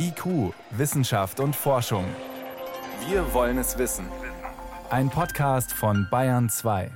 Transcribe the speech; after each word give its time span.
IQ, 0.00 0.54
Wissenschaft 0.70 1.40
und 1.40 1.56
Forschung. 1.56 2.04
Wir 3.08 3.34
wollen 3.34 3.58
es 3.58 3.78
wissen. 3.78 4.06
Ein 4.90 5.10
Podcast 5.10 5.72
von 5.72 6.06
Bayern 6.08 6.48
2. 6.48 6.90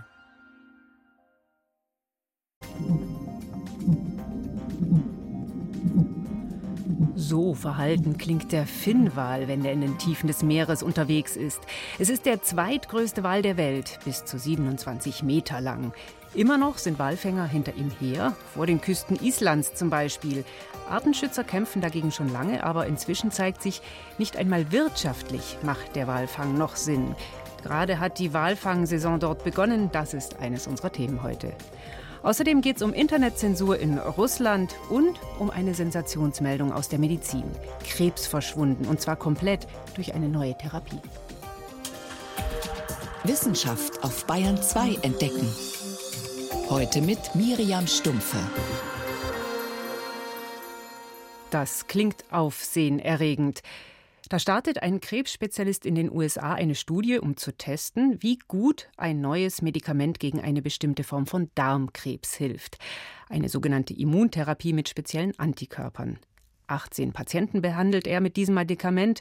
So 7.16 7.54
verhalten 7.54 8.18
klingt 8.18 8.52
der 8.52 8.66
Finnwal, 8.66 9.48
wenn 9.48 9.64
er 9.64 9.72
in 9.72 9.80
den 9.80 9.98
Tiefen 9.98 10.28
des 10.28 10.44
Meeres 10.44 10.84
unterwegs 10.84 11.34
ist. 11.36 11.60
Es 11.98 12.08
ist 12.08 12.24
der 12.24 12.42
zweitgrößte 12.42 13.24
Wal 13.24 13.42
der 13.42 13.56
Welt, 13.56 13.98
bis 14.04 14.24
zu 14.24 14.38
27 14.38 15.24
Meter 15.24 15.60
lang. 15.60 15.92
Immer 16.34 16.56
noch 16.56 16.78
sind 16.78 16.98
Walfänger 16.98 17.46
hinter 17.46 17.74
ihm 17.74 17.90
her, 18.00 18.34
vor 18.54 18.66
den 18.66 18.80
Küsten 18.80 19.16
Islands 19.16 19.74
zum 19.74 19.90
Beispiel. 19.90 20.44
Artenschützer 20.88 21.44
kämpfen 21.44 21.82
dagegen 21.82 22.10
schon 22.10 22.32
lange, 22.32 22.64
aber 22.64 22.86
inzwischen 22.86 23.30
zeigt 23.30 23.62
sich, 23.62 23.82
nicht 24.16 24.38
einmal 24.38 24.72
wirtschaftlich 24.72 25.58
macht 25.62 25.94
der 25.94 26.06
Walfang 26.06 26.56
noch 26.56 26.76
Sinn. 26.76 27.14
Gerade 27.62 28.00
hat 28.00 28.18
die 28.18 28.32
Walfangsaison 28.32 29.20
dort 29.20 29.44
begonnen, 29.44 29.90
das 29.92 30.14
ist 30.14 30.38
eines 30.40 30.66
unserer 30.66 30.90
Themen 30.90 31.22
heute. 31.22 31.52
Außerdem 32.22 32.62
geht 32.62 32.76
es 32.76 32.82
um 32.82 32.94
Internetzensur 32.94 33.78
in 33.78 33.98
Russland 33.98 34.74
und 34.88 35.18
um 35.38 35.50
eine 35.50 35.74
Sensationsmeldung 35.74 36.72
aus 36.72 36.88
der 36.88 36.98
Medizin. 36.98 37.44
Krebs 37.86 38.26
verschwunden, 38.26 38.86
und 38.86 39.02
zwar 39.02 39.16
komplett 39.16 39.66
durch 39.96 40.14
eine 40.14 40.28
neue 40.28 40.56
Therapie. 40.56 41.00
Wissenschaft 43.24 44.02
auf 44.02 44.24
Bayern 44.26 44.60
2 44.60 44.98
entdecken. 45.02 45.81
Heute 46.72 47.02
mit 47.02 47.34
Miriam 47.34 47.86
Stumpfe. 47.86 48.38
Das 51.50 51.86
klingt 51.86 52.24
aufsehenerregend. 52.30 53.60
Da 54.30 54.38
startet 54.38 54.82
ein 54.82 55.00
Krebsspezialist 55.00 55.84
in 55.84 55.96
den 55.96 56.10
USA 56.10 56.54
eine 56.54 56.74
Studie, 56.74 57.18
um 57.18 57.36
zu 57.36 57.54
testen, 57.54 58.22
wie 58.22 58.38
gut 58.48 58.88
ein 58.96 59.20
neues 59.20 59.60
Medikament 59.60 60.18
gegen 60.18 60.40
eine 60.40 60.62
bestimmte 60.62 61.04
Form 61.04 61.26
von 61.26 61.50
Darmkrebs 61.56 62.36
hilft. 62.36 62.78
Eine 63.28 63.50
sogenannte 63.50 63.92
Immuntherapie 63.92 64.72
mit 64.72 64.88
speziellen 64.88 65.38
Antikörpern. 65.38 66.20
18 66.68 67.12
Patienten 67.12 67.60
behandelt 67.60 68.06
er 68.06 68.22
mit 68.22 68.38
diesem 68.38 68.54
Medikament. 68.54 69.20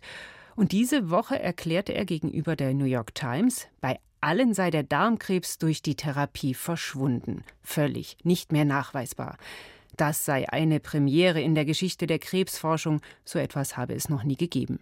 Und 0.56 0.72
diese 0.72 1.10
Woche 1.10 1.40
erklärte 1.40 1.94
er 1.94 2.06
gegenüber 2.06 2.56
der 2.56 2.74
New 2.74 2.86
York 2.86 3.16
Times, 3.16 3.68
bei 3.80 4.00
allen 4.22 4.54
sei 4.54 4.70
der 4.70 4.84
Darmkrebs 4.84 5.58
durch 5.58 5.82
die 5.82 5.96
Therapie 5.96 6.54
verschwunden. 6.54 7.44
Völlig, 7.64 8.18
nicht 8.24 8.52
mehr 8.52 8.66
nachweisbar. 8.66 9.38
Das 9.98 10.26
sei 10.26 10.48
eine 10.50 10.80
Premiere 10.80 11.42
in 11.42 11.56
der 11.56 11.66
Geschichte 11.66 12.08
der 12.08 12.20
Krebsforschung, 12.20 13.02
so 13.26 13.40
etwas 13.40 13.78
habe 13.78 13.94
es 13.94 14.10
noch 14.10 14.24
nie 14.24 14.38
gegeben. 14.38 14.80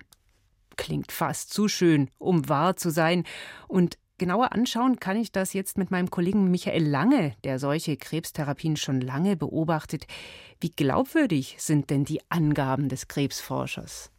Klingt 0.78 1.12
fast 1.12 1.52
zu 1.52 1.68
schön, 1.68 2.10
um 2.20 2.48
wahr 2.48 2.76
zu 2.76 2.90
sein. 2.90 3.24
Und 3.68 3.98
genauer 4.18 4.54
anschauen 4.54 5.00
kann 5.00 5.18
ich 5.18 5.32
das 5.32 5.54
jetzt 5.54 5.78
mit 5.78 5.92
meinem 5.92 6.10
Kollegen 6.10 6.52
Michael 6.52 6.86
Lange, 6.86 7.34
der 7.44 7.60
solche 7.60 7.98
Krebstherapien 7.98 8.78
schon 8.78 9.02
lange 9.02 9.36
beobachtet. 9.36 10.06
Wie 10.62 10.72
glaubwürdig 10.72 11.56
sind 11.58 11.90
denn 11.90 12.06
die 12.06 12.22
Angaben 12.30 12.88
des 12.88 13.08
Krebsforschers? 13.08 14.12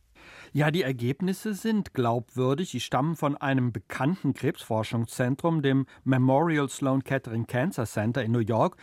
Ja, 0.52 0.72
die 0.72 0.82
Ergebnisse 0.82 1.54
sind 1.54 1.94
glaubwürdig. 1.94 2.72
Die 2.72 2.80
stammen 2.80 3.14
von 3.14 3.36
einem 3.36 3.72
bekannten 3.72 4.34
Krebsforschungszentrum, 4.34 5.62
dem 5.62 5.86
Memorial 6.02 6.68
Sloan 6.68 7.04
Kettering 7.04 7.46
Cancer 7.46 7.86
Center 7.86 8.24
in 8.24 8.32
New 8.32 8.40
York. 8.40 8.76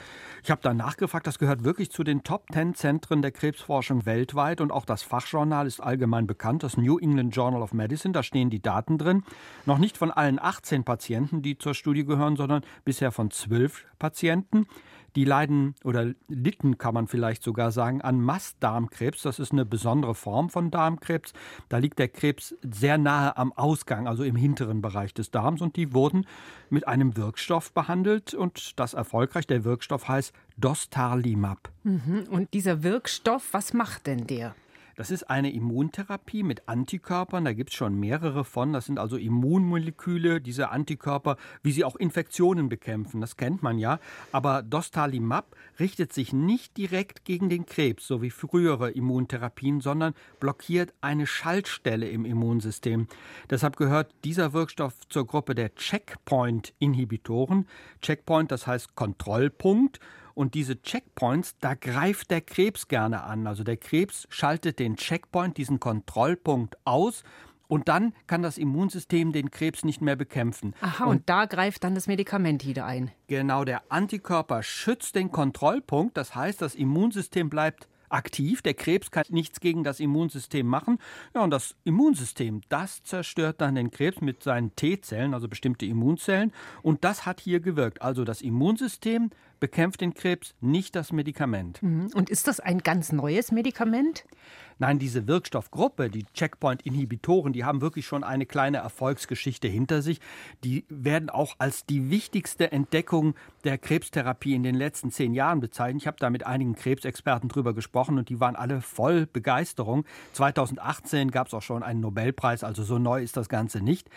Ich 0.44 0.50
habe 0.50 0.62
da 0.62 0.74
nachgefragt, 0.74 1.28
das 1.28 1.40
gehört 1.40 1.66
wirklich 1.66 1.92
zu 1.92 2.06
den 2.06 2.24
Top 2.24 2.48
Ten 2.54 2.74
Zentren 2.74 3.22
der 3.22 3.32
Krebsforschung 3.32 4.06
weltweit 4.06 4.62
und 4.62 4.72
auch 4.72 4.86
das 4.86 5.04
Fachjournal 5.04 5.68
ist 5.68 5.82
allgemein 5.82 6.26
bekannt, 6.26 6.64
das 6.64 6.78
New 6.78 7.00
England 7.00 7.36
Journal 7.36 7.62
of 7.62 7.74
Medicine. 7.74 8.14
Da 8.14 8.24
stehen 8.24 8.50
die 8.50 8.62
Daten 8.62 8.98
drin. 8.98 9.24
Noch 9.66 9.78
nicht 9.78 9.98
von 9.98 10.10
allen 10.10 10.40
18 10.40 10.86
Patienten, 10.86 11.42
die 11.42 11.58
zur 11.58 11.74
Studie 11.74 12.06
gehören, 12.06 12.38
sondern 12.38 12.62
bisher 12.86 13.12
von 13.12 13.30
12 13.30 13.84
Patienten. 14.00 14.68
Die 15.18 15.26
leiden 15.26 15.74
oder 15.84 16.14
litten, 16.28 16.78
kann 16.78 16.94
man 16.94 17.08
vielleicht 17.08 17.42
sogar 17.42 17.72
sagen, 17.72 18.04
an 18.04 18.22
Mastdarmkrebs. 18.22 19.24
Das 19.24 19.40
ist 19.40 19.52
eine 19.52 19.66
besondere 19.66 20.14
Form 20.14 20.52
von 20.52 20.70
Darmkrebs. 20.70 21.34
Da 21.70 21.80
liegt 21.80 21.98
der 21.98 22.08
Krebs 22.08 22.56
sehr 22.62 23.00
nahe 23.00 23.36
am 23.36 23.52
Ausgang, 23.52 24.08
also 24.08 24.24
im 24.24 24.36
hinteren 24.36 24.84
Bereich 24.84 25.16
des 25.16 25.32
Darms. 25.32 25.62
Und 25.62 25.76
die 25.76 25.92
wurden 25.92 26.28
mit 26.70 26.88
einem 26.88 27.18
Wirkstoff 27.18 27.72
behandelt 27.72 28.36
und 28.36 28.80
das 28.80 28.94
erfolgreich. 28.94 29.48
Der 29.48 29.64
Wirkstoff 29.64 30.08
heißt 30.08 30.36
Dostarlimab. 30.56 31.72
Mhm. 31.82 32.28
Und 32.30 32.54
dieser 32.54 32.84
Wirkstoff, 32.84 33.54
was 33.54 33.74
macht 33.74 34.06
denn 34.06 34.28
der? 34.28 34.54
Das 34.98 35.12
ist 35.12 35.30
eine 35.30 35.54
Immuntherapie 35.54 36.42
mit 36.42 36.68
Antikörpern. 36.68 37.46
Da 37.46 37.54
gibt 37.54 37.70
es 37.70 37.76
schon 37.76 38.00
mehrere 38.00 38.44
von. 38.44 38.74
Das 38.74 38.88
sind 38.88 38.98
also 38.98 39.16
Immunmoleküle, 39.16 40.42
diese 40.42 40.72
Antikörper, 40.72 41.38
wie 41.62 41.72
sie 41.72 41.84
auch 41.84 41.96
Infektionen 41.96 42.68
bekämpfen. 42.68 43.22
Das 43.22 43.38
kennt 43.38 43.62
man 43.62 43.78
ja. 43.78 44.00
Aber 44.32 44.64
Dostarlimab 44.64 45.56
richtet 45.80 46.14
sich 46.14 46.34
nicht 46.34 46.78
direkt 46.78 47.26
gegen 47.26 47.48
den 47.48 47.68
Krebs, 47.68 48.08
so 48.08 48.24
wie 48.24 48.32
frühere 48.32 48.90
Immuntherapien, 48.90 49.82
sondern 49.82 50.16
blockiert 50.40 50.96
eine 51.00 51.28
Schaltstelle 51.28 52.10
im 52.10 52.26
Immunsystem. 52.26 53.08
Deshalb 53.52 53.78
gehört 53.78 54.16
dieser 54.24 54.54
Wirkstoff 54.54 54.96
zur 55.10 55.28
Gruppe 55.28 55.54
der 55.54 55.76
Checkpoint-Inhibitoren. 55.76 57.68
Checkpoint, 58.02 58.52
das 58.52 58.66
heißt 58.66 58.96
Kontrollpunkt. 58.96 60.00
Und 60.38 60.54
diese 60.54 60.80
Checkpoints, 60.80 61.56
da 61.62 61.74
greift 61.74 62.30
der 62.30 62.42
Krebs 62.42 62.88
gerne 62.88 63.24
an. 63.24 63.48
Also 63.48 63.64
der 63.64 63.76
Krebs 63.76 64.28
schaltet 64.30 64.78
den 64.78 64.96
Checkpoint, 64.96 65.58
diesen 65.58 65.80
Kontrollpunkt 65.80 66.78
aus 66.86 67.24
und 67.68 67.88
dann 67.88 68.14
kann 68.28 68.44
das 68.44 68.60
Immunsystem 68.60 69.32
den 69.32 69.50
Krebs 69.50 69.84
nicht 69.84 70.00
mehr 70.00 70.16
bekämpfen. 70.16 70.76
Aha, 70.80 71.06
und, 71.06 71.10
und, 71.10 71.30
da 71.30 71.46
greift 71.46 71.84
dann 71.84 71.96
das 71.96 72.06
Medikament 72.06 72.68
wieder 72.68 72.86
ein. 72.86 73.10
Genau, 73.26 73.66
der 73.66 73.82
Antikörper 73.90 74.62
schützt 74.62 75.16
den 75.16 75.32
Kontrollpunkt. 75.32 76.16
Das 76.16 76.36
heißt, 76.36 76.62
das 76.62 76.76
Immunsystem 76.76 77.50
bleibt 77.50 77.88
aktiv. 78.10 78.62
Der 78.62 78.76
Krebs 78.76 79.10
kann 79.10 79.24
nichts 79.30 79.60
gegen 79.60 79.84
das 79.84 80.00
Immunsystem 80.00 80.68
machen. 80.68 81.00
Ja, 81.34 81.44
und 81.44 81.50
das 81.50 81.76
Immunsystem, 81.84 82.62
das 82.70 83.02
zerstört 83.02 83.60
dann 83.60 83.74
den 83.74 83.90
Krebs 83.90 84.22
mit 84.22 84.44
seinen 84.44 84.76
T-Zellen, 84.76 85.34
also 85.34 85.48
bestimmte 85.48 85.88
Immunzellen. 85.88 86.54
Und 86.84 87.04
das 87.04 87.26
hat 87.26 87.40
hier 87.40 87.60
gewirkt. 87.60 88.02
Also 88.04 88.24
das 88.24 88.42
Immunsystem 88.42 89.32
bekämpft 89.60 90.02
den 90.02 90.14
Krebs, 90.14 90.56
nicht 90.62 90.96
das 90.96 91.12
Medikament. 91.12 91.82
Mhm. 91.82 92.10
Und 92.14 92.30
ist 92.30 92.48
das 92.48 92.60
ein 92.60 92.80
ganz 92.80 93.12
neues 93.12 93.52
Medikament? 93.52 94.26
Nein, 94.80 95.00
diese 95.00 95.28
Wirkstoffgruppe, 95.28 96.10
die 96.10 96.26
Checkpoint-Inhibitoren, 96.34 97.52
die 97.52 97.66
haben 97.66 97.82
wirklich 97.82 98.06
schon 98.06 98.24
eine 98.24 98.46
kleine 98.46 98.78
Erfolgsgeschichte 98.78 99.68
hinter 99.68 100.04
sich. 100.04 100.20
Die 100.64 100.86
werden 100.88 101.32
auch 101.32 101.56
als 101.58 101.86
die 101.86 102.12
wichtigste 102.12 102.72
Entdeckung 102.72 103.34
der 103.64 103.80
Krebstherapie 103.80 104.54
in 104.54 104.62
den 104.62 104.76
letzten 104.76 105.12
zehn 105.12 105.34
Jahren 105.34 105.62
bezeichnet. 105.62 106.04
Ich 106.04 106.08
habe 106.08 106.18
da 106.20 106.30
mit 106.30 106.46
einigen 106.46 106.76
Krebsexperten 106.76 107.50
drüber 107.50 107.74
gesprochen 107.74 108.20
und 108.20 108.30
die 108.30 108.40
waren 108.40 108.56
alle 108.56 108.82
voll 108.82 109.26
Begeisterung. 109.26 110.06
2018 110.34 111.32
gab 111.32 111.48
es 111.48 111.56
auch 111.56 111.64
schon 111.64 111.82
einen 111.82 112.02
Nobelpreis, 112.02 112.64
also 112.64 112.84
so 112.84 113.00
neu 113.00 113.24
ist 113.24 113.36
das 113.36 113.50
Ganze 113.50 113.82
nicht. 113.82 114.10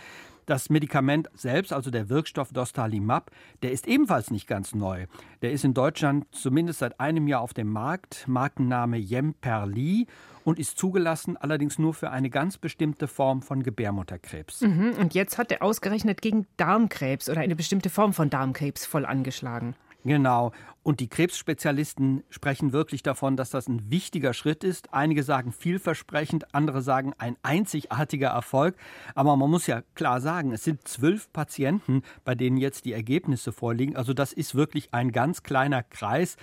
Das 0.50 0.68
Medikament 0.68 1.30
selbst, 1.32 1.72
also 1.72 1.92
der 1.92 2.08
Wirkstoff 2.08 2.52
Dostarlimab, 2.52 3.30
der 3.62 3.70
ist 3.70 3.86
ebenfalls 3.86 4.32
nicht 4.32 4.48
ganz 4.48 4.74
neu. 4.74 5.06
Der 5.42 5.52
ist 5.52 5.64
in 5.64 5.74
Deutschland 5.74 6.26
zumindest 6.32 6.80
seit 6.80 6.98
einem 6.98 7.28
Jahr 7.28 7.40
auf 7.40 7.54
dem 7.54 7.68
Markt, 7.68 8.26
Markenname 8.26 8.96
Jemperli 8.96 10.08
und 10.42 10.58
ist 10.58 10.76
zugelassen, 10.76 11.36
allerdings 11.36 11.78
nur 11.78 11.94
für 11.94 12.10
eine 12.10 12.30
ganz 12.30 12.58
bestimmte 12.58 13.06
Form 13.06 13.42
von 13.42 13.62
Gebärmutterkrebs. 13.62 14.62
Mhm, 14.62 14.94
und 14.98 15.14
jetzt 15.14 15.38
hat 15.38 15.52
er 15.52 15.62
ausgerechnet 15.62 16.20
gegen 16.20 16.48
Darmkrebs 16.56 17.30
oder 17.30 17.42
eine 17.42 17.54
bestimmte 17.54 17.88
Form 17.88 18.12
von 18.12 18.28
Darmkrebs 18.28 18.86
voll 18.86 19.06
angeschlagen. 19.06 19.76
Genau. 20.04 20.52
Und 20.82 21.00
die 21.00 21.08
Krebsspezialisten 21.08 22.24
sprechen 22.30 22.72
wirklich 22.72 23.02
davon, 23.02 23.36
dass 23.36 23.50
das 23.50 23.68
ein 23.68 23.90
wichtiger 23.90 24.32
Schritt 24.32 24.64
ist. 24.64 24.94
Einige 24.94 25.22
sagen 25.22 25.52
vielversprechend, 25.52 26.54
andere 26.54 26.80
sagen 26.80 27.12
ein 27.18 27.36
einzigartiger 27.42 28.28
Erfolg. 28.28 28.76
Aber 29.14 29.36
man 29.36 29.50
muss 29.50 29.66
ja 29.66 29.82
klar 29.94 30.22
sagen, 30.22 30.52
es 30.52 30.64
sind 30.64 30.88
zwölf 30.88 31.30
Patienten, 31.32 32.02
bei 32.24 32.34
denen 32.34 32.56
jetzt 32.56 32.86
die 32.86 32.94
Ergebnisse 32.94 33.52
vorliegen. 33.52 33.94
Also 33.96 34.14
das 34.14 34.32
ist 34.32 34.54
wirklich 34.54 34.94
ein 34.94 35.12
ganz 35.12 35.42
kleiner 35.42 35.82
Kreis. 35.82 36.36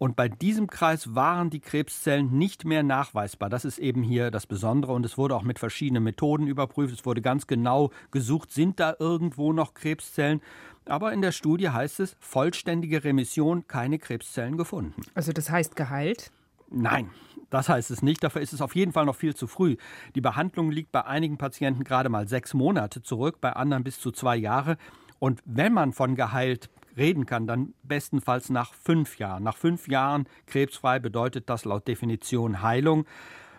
Und 0.00 0.16
bei 0.16 0.30
diesem 0.30 0.66
Kreis 0.66 1.14
waren 1.14 1.50
die 1.50 1.60
Krebszellen 1.60 2.32
nicht 2.32 2.64
mehr 2.64 2.82
nachweisbar. 2.82 3.50
Das 3.50 3.66
ist 3.66 3.78
eben 3.78 4.02
hier 4.02 4.30
das 4.30 4.46
Besondere. 4.46 4.94
Und 4.94 5.04
es 5.04 5.18
wurde 5.18 5.36
auch 5.36 5.42
mit 5.42 5.58
verschiedenen 5.58 6.02
Methoden 6.02 6.46
überprüft. 6.46 6.94
Es 6.94 7.04
wurde 7.04 7.20
ganz 7.20 7.46
genau 7.46 7.90
gesucht, 8.10 8.50
sind 8.50 8.80
da 8.80 8.96
irgendwo 8.98 9.52
noch 9.52 9.74
Krebszellen. 9.74 10.40
Aber 10.86 11.12
in 11.12 11.20
der 11.20 11.32
Studie 11.32 11.68
heißt 11.68 12.00
es, 12.00 12.16
vollständige 12.18 13.04
Remission, 13.04 13.66
keine 13.68 13.98
Krebszellen 13.98 14.56
gefunden. 14.56 15.02
Also 15.12 15.32
das 15.32 15.50
heißt 15.50 15.76
geheilt? 15.76 16.32
Nein, 16.70 17.10
das 17.50 17.68
heißt 17.68 17.90
es 17.90 18.00
nicht. 18.00 18.24
Dafür 18.24 18.40
ist 18.40 18.54
es 18.54 18.62
auf 18.62 18.74
jeden 18.74 18.92
Fall 18.92 19.04
noch 19.04 19.16
viel 19.16 19.36
zu 19.36 19.46
früh. 19.46 19.76
Die 20.14 20.22
Behandlung 20.22 20.70
liegt 20.70 20.92
bei 20.92 21.04
einigen 21.04 21.36
Patienten 21.36 21.84
gerade 21.84 22.08
mal 22.08 22.26
sechs 22.26 22.54
Monate 22.54 23.02
zurück, 23.02 23.42
bei 23.42 23.52
anderen 23.52 23.84
bis 23.84 24.00
zu 24.00 24.12
zwei 24.12 24.36
Jahre. 24.36 24.78
Und 25.18 25.42
wenn 25.44 25.74
man 25.74 25.92
von 25.92 26.14
geheilt 26.14 26.70
reden 27.00 27.26
kann, 27.26 27.48
dann 27.48 27.74
bestenfalls 27.82 28.50
nach 28.50 28.74
fünf 28.74 29.18
Jahren. 29.18 29.42
Nach 29.42 29.56
fünf 29.56 29.88
Jahren 29.88 30.28
krebsfrei 30.46 31.00
bedeutet 31.00 31.50
das 31.50 31.64
laut 31.64 31.88
Definition 31.88 32.62
Heilung. 32.62 33.06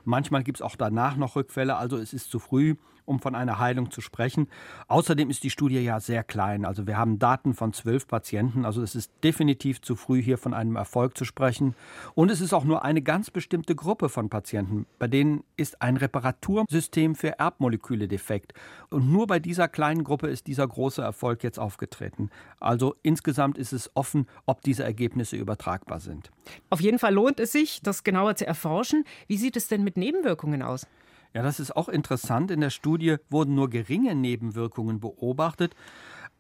Manchmal 0.05 0.43
gibt 0.43 0.59
es 0.59 0.61
auch 0.61 0.77
danach 0.77 1.17
noch 1.17 1.35
Rückfälle, 1.35 1.75
also 1.75 1.97
es 1.97 2.13
ist 2.13 2.31
zu 2.31 2.39
früh, 2.39 2.75
um 3.11 3.19
von 3.19 3.35
einer 3.35 3.59
Heilung 3.59 3.91
zu 3.91 4.01
sprechen. 4.01 4.47
Außerdem 4.87 5.29
ist 5.29 5.43
die 5.43 5.49
Studie 5.49 5.79
ja 5.79 5.99
sehr 5.99 6.23
klein. 6.23 6.65
Also 6.65 6.87
wir 6.87 6.97
haben 6.97 7.19
Daten 7.19 7.53
von 7.53 7.73
zwölf 7.73 8.07
Patienten. 8.07 8.65
Also 8.65 8.81
es 8.81 8.95
ist 8.95 9.11
definitiv 9.23 9.81
zu 9.81 9.95
früh, 9.95 10.23
hier 10.23 10.37
von 10.37 10.53
einem 10.53 10.77
Erfolg 10.77 11.17
zu 11.17 11.25
sprechen. 11.25 11.75
Und 12.15 12.31
es 12.31 12.41
ist 12.41 12.53
auch 12.53 12.63
nur 12.63 12.83
eine 12.83 13.01
ganz 13.01 13.29
bestimmte 13.29 13.75
Gruppe 13.75 14.09
von 14.09 14.29
Patienten, 14.29 14.85
bei 14.97 15.07
denen 15.07 15.43
ist 15.57 15.81
ein 15.81 15.97
Reparatursystem 15.97 17.15
für 17.15 17.37
Erbmoleküle 17.37 18.07
defekt. 18.07 18.53
Und 18.89 19.11
nur 19.11 19.27
bei 19.27 19.39
dieser 19.39 19.67
kleinen 19.67 20.03
Gruppe 20.05 20.27
ist 20.27 20.47
dieser 20.47 20.67
große 20.67 21.01
Erfolg 21.01 21.43
jetzt 21.43 21.59
aufgetreten. 21.59 22.29
Also 22.59 22.95
insgesamt 23.03 23.57
ist 23.57 23.73
es 23.73 23.91
offen, 23.93 24.27
ob 24.45 24.61
diese 24.61 24.83
Ergebnisse 24.83 25.35
übertragbar 25.35 25.99
sind. 25.99 26.31
Auf 26.69 26.79
jeden 26.79 26.97
Fall 26.97 27.13
lohnt 27.13 27.41
es 27.41 27.51
sich, 27.51 27.81
das 27.81 28.05
genauer 28.05 28.35
zu 28.35 28.47
erforschen. 28.47 29.03
Wie 29.27 29.37
sieht 29.37 29.57
es 29.57 29.67
denn 29.67 29.83
mit 29.83 29.97
Nebenwirkungen 29.97 30.61
aus? 30.61 30.87
Ja, 31.33 31.41
das 31.41 31.59
ist 31.59 31.75
auch 31.75 31.87
interessant. 31.87 32.51
In 32.51 32.59
der 32.59 32.69
Studie 32.69 33.15
wurden 33.29 33.55
nur 33.55 33.69
geringe 33.69 34.15
Nebenwirkungen 34.15 34.99
beobachtet. 34.99 35.75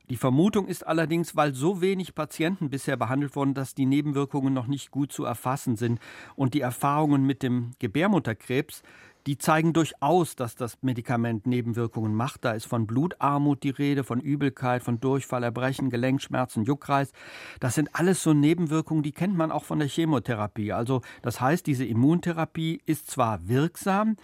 Die 0.09 0.17
Vermutung 0.17 0.67
ist 0.67 0.85
allerdings, 0.85 1.37
weil 1.37 1.53
so 1.53 1.79
wenig 1.79 2.13
Patienten 2.13 2.69
bisher 2.69 2.97
behandelt 2.97 3.33
wurden, 3.37 3.53
dass 3.53 3.73
die 3.73 3.85
Nebenwirkungen 3.85 4.53
noch 4.53 4.67
nicht 4.67 4.91
gut 4.91 5.13
zu 5.13 5.23
erfassen 5.23 5.77
sind. 5.77 6.01
Und 6.35 6.53
die 6.53 6.59
Erfahrungen 6.59 7.25
mit 7.25 7.41
dem 7.43 7.71
Gebärmutterkrebs, 7.79 8.83
die 9.27 9.37
zeigen 9.37 9.71
durchaus, 9.71 10.35
dass 10.35 10.55
das 10.55 10.77
Medikament 10.81 11.47
Nebenwirkungen 11.47 12.13
macht. 12.13 12.43
Da 12.43 12.51
ist 12.51 12.65
von 12.65 12.87
Blutarmut 12.87 13.63
die 13.63 13.69
Rede, 13.69 14.03
von 14.03 14.19
Übelkeit, 14.19 14.83
von 14.83 14.99
Durchfall, 14.99 15.43
Erbrechen, 15.43 15.89
Gelenkschmerzen, 15.89 16.65
Juckreis. 16.65 17.13
Das 17.61 17.75
sind 17.75 17.89
alles 17.93 18.21
so 18.21 18.33
Nebenwirkungen, 18.33 19.03
die 19.03 19.13
kennt 19.13 19.37
man 19.37 19.51
auch 19.51 19.63
von 19.63 19.79
der 19.79 19.87
Chemotherapie. 19.87 20.73
Also 20.73 21.01
das 21.21 21.39
heißt, 21.39 21.65
diese 21.67 21.85
Immuntherapie 21.85 22.81
ist 22.85 23.09
zwar 23.09 23.47
wirksam, 23.47 24.17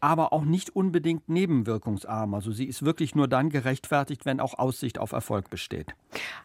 aber 0.00 0.32
auch 0.32 0.44
nicht 0.44 0.74
unbedingt 0.74 1.28
nebenwirkungsarm. 1.28 2.34
Also 2.34 2.52
sie 2.52 2.66
ist 2.66 2.84
wirklich 2.84 3.14
nur 3.14 3.28
dann 3.28 3.50
gerechtfertigt, 3.50 4.24
wenn 4.26 4.40
auch 4.40 4.58
Aussicht 4.58 4.98
auf 4.98 5.12
Erfolg 5.12 5.50
besteht. 5.50 5.94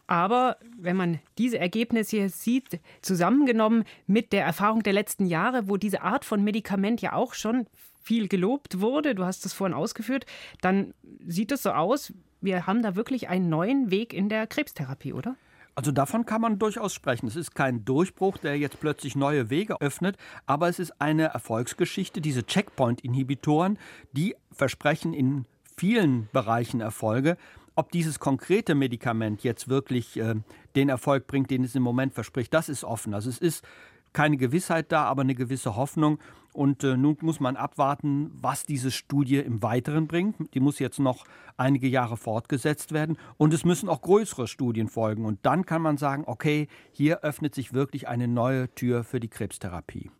Aber 0.07 0.57
wenn 0.77 0.97
man 0.97 1.19
diese 1.37 1.59
Ergebnisse 1.59 2.17
hier 2.17 2.29
sieht, 2.29 2.79
zusammengenommen 3.01 3.83
mit 4.07 4.33
der 4.33 4.43
Erfahrung 4.43 4.83
der 4.83 4.93
letzten 4.93 5.25
Jahre, 5.25 5.67
wo 5.67 5.77
diese 5.77 6.01
Art 6.01 6.25
von 6.25 6.43
Medikament 6.43 7.01
ja 7.01 7.13
auch 7.13 7.33
schon 7.33 7.67
viel 8.01 8.27
gelobt 8.27 8.81
wurde, 8.81 9.15
du 9.15 9.23
hast 9.23 9.45
es 9.45 9.53
vorhin 9.53 9.75
ausgeführt, 9.75 10.25
dann 10.61 10.93
sieht 11.25 11.51
es 11.51 11.63
so 11.63 11.71
aus, 11.71 12.13
wir 12.41 12.67
haben 12.67 12.81
da 12.81 12.95
wirklich 12.95 13.29
einen 13.29 13.49
neuen 13.49 13.89
Weg 13.91 14.13
in 14.13 14.29
der 14.29 14.47
Krebstherapie, 14.47 15.13
oder? 15.13 15.35
Also 15.75 15.91
davon 15.91 16.25
kann 16.25 16.41
man 16.41 16.59
durchaus 16.59 16.93
sprechen. 16.93 17.27
Es 17.27 17.35
ist 17.35 17.55
kein 17.55 17.83
Durchbruch, 17.83 18.37
der 18.37 18.57
jetzt 18.57 18.79
plötzlich 18.79 19.15
neue 19.15 19.49
Wege 19.49 19.81
öffnet, 19.81 20.17
aber 20.45 20.69
es 20.69 20.77
ist 20.79 21.01
eine 21.01 21.25
Erfolgsgeschichte. 21.25 22.21
Diese 22.21 22.45
Checkpoint-Inhibitoren, 22.45 23.79
die 24.11 24.35
versprechen 24.51 25.13
in 25.13 25.45
vielen 25.75 26.29
Bereichen 26.31 26.79
Erfolge. 26.79 27.37
Ob 27.75 27.91
dieses 27.91 28.19
konkrete 28.19 28.75
Medikament 28.75 29.43
jetzt 29.43 29.67
wirklich 29.67 30.17
äh, 30.17 30.35
den 30.75 30.89
Erfolg 30.89 31.25
bringt, 31.25 31.49
den 31.49 31.63
es 31.63 31.73
im 31.73 31.81
Moment 31.81 32.13
verspricht, 32.13 32.53
das 32.53 32.69
ist 32.69 32.83
offen. 32.83 33.15
Also 33.15 33.31
es 33.31 33.39
ist 33.39 33.65
keine 34.13 34.37
Gewissheit 34.37 34.91
da, 34.91 35.05
aber 35.05 35.23
eine 35.23 35.33
gewisse 35.33 35.75
Hoffnung. 35.75 36.19
Und 36.53 36.83
äh, 36.83 36.95
nun 36.95 37.17
muss 37.21 37.39
man 37.39 37.55
abwarten, 37.55 38.31
was 38.33 38.65
diese 38.65 38.91
Studie 38.91 39.37
im 39.37 39.63
Weiteren 39.63 40.07
bringt. 40.07 40.35
Die 40.53 40.59
muss 40.59 40.79
jetzt 40.79 40.99
noch 40.99 41.25
einige 41.57 41.87
Jahre 41.87 42.15
fortgesetzt 42.15 42.91
werden. 42.91 43.17
Und 43.37 43.53
es 43.53 43.65
müssen 43.65 43.89
auch 43.89 44.01
größere 44.01 44.47
Studien 44.47 44.87
folgen. 44.87 45.25
Und 45.25 45.39
dann 45.43 45.65
kann 45.65 45.81
man 45.81 45.97
sagen, 45.97 46.23
okay, 46.27 46.67
hier 46.91 47.21
öffnet 47.21 47.55
sich 47.55 47.73
wirklich 47.73 48.07
eine 48.07 48.27
neue 48.27 48.73
Tür 48.75 49.03
für 49.03 49.19
die 49.19 49.29
Krebstherapie. 49.29 50.11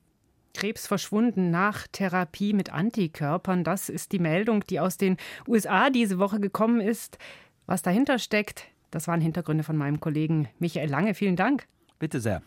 Krebs 0.56 0.88
verschwunden 0.88 1.50
nach 1.51 1.88
Therapie 1.91 2.53
mit 2.53 2.71
Antikörpern. 2.71 3.63
Das 3.63 3.89
ist 3.89 4.12
die 4.12 4.19
Meldung, 4.19 4.63
die 4.69 4.79
aus 4.79 4.97
den 4.97 5.18
USA 5.47 5.89
diese 5.89 6.19
Woche 6.19 6.39
gekommen 6.39 6.81
ist. 6.81 7.18
Was 7.65 7.81
dahinter 7.81 8.19
steckt, 8.19 8.65
das 8.91 9.07
waren 9.07 9.21
Hintergründe 9.21 9.63
von 9.63 9.77
meinem 9.77 10.00
Kollegen 10.00 10.47
Michael 10.59 10.89
Lange. 10.89 11.15
Vielen 11.15 11.36
Dank. 11.36 11.68
Bitte 11.97 12.19
sehr. 12.19 12.44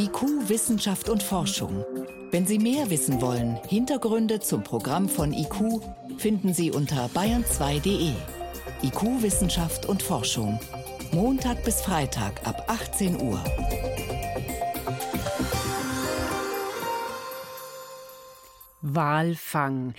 IQ, 0.00 0.48
Wissenschaft 0.48 1.10
und 1.10 1.22
Forschung. 1.22 1.84
Wenn 2.30 2.46
Sie 2.46 2.58
mehr 2.58 2.88
wissen 2.88 3.20
wollen, 3.20 3.58
Hintergründe 3.68 4.40
zum 4.40 4.64
Programm 4.64 5.10
von 5.10 5.34
IQ 5.34 5.82
finden 6.16 6.54
Sie 6.54 6.70
unter 6.70 7.08
bayern2.de. 7.08 8.14
IQ, 8.82 9.22
Wissenschaft 9.22 9.84
und 9.84 10.02
Forschung. 10.02 10.58
Montag 11.12 11.62
bis 11.64 11.82
Freitag 11.82 12.46
ab 12.46 12.64
18 12.68 13.20
Uhr. 13.20 13.44
Walfang. 18.80 19.92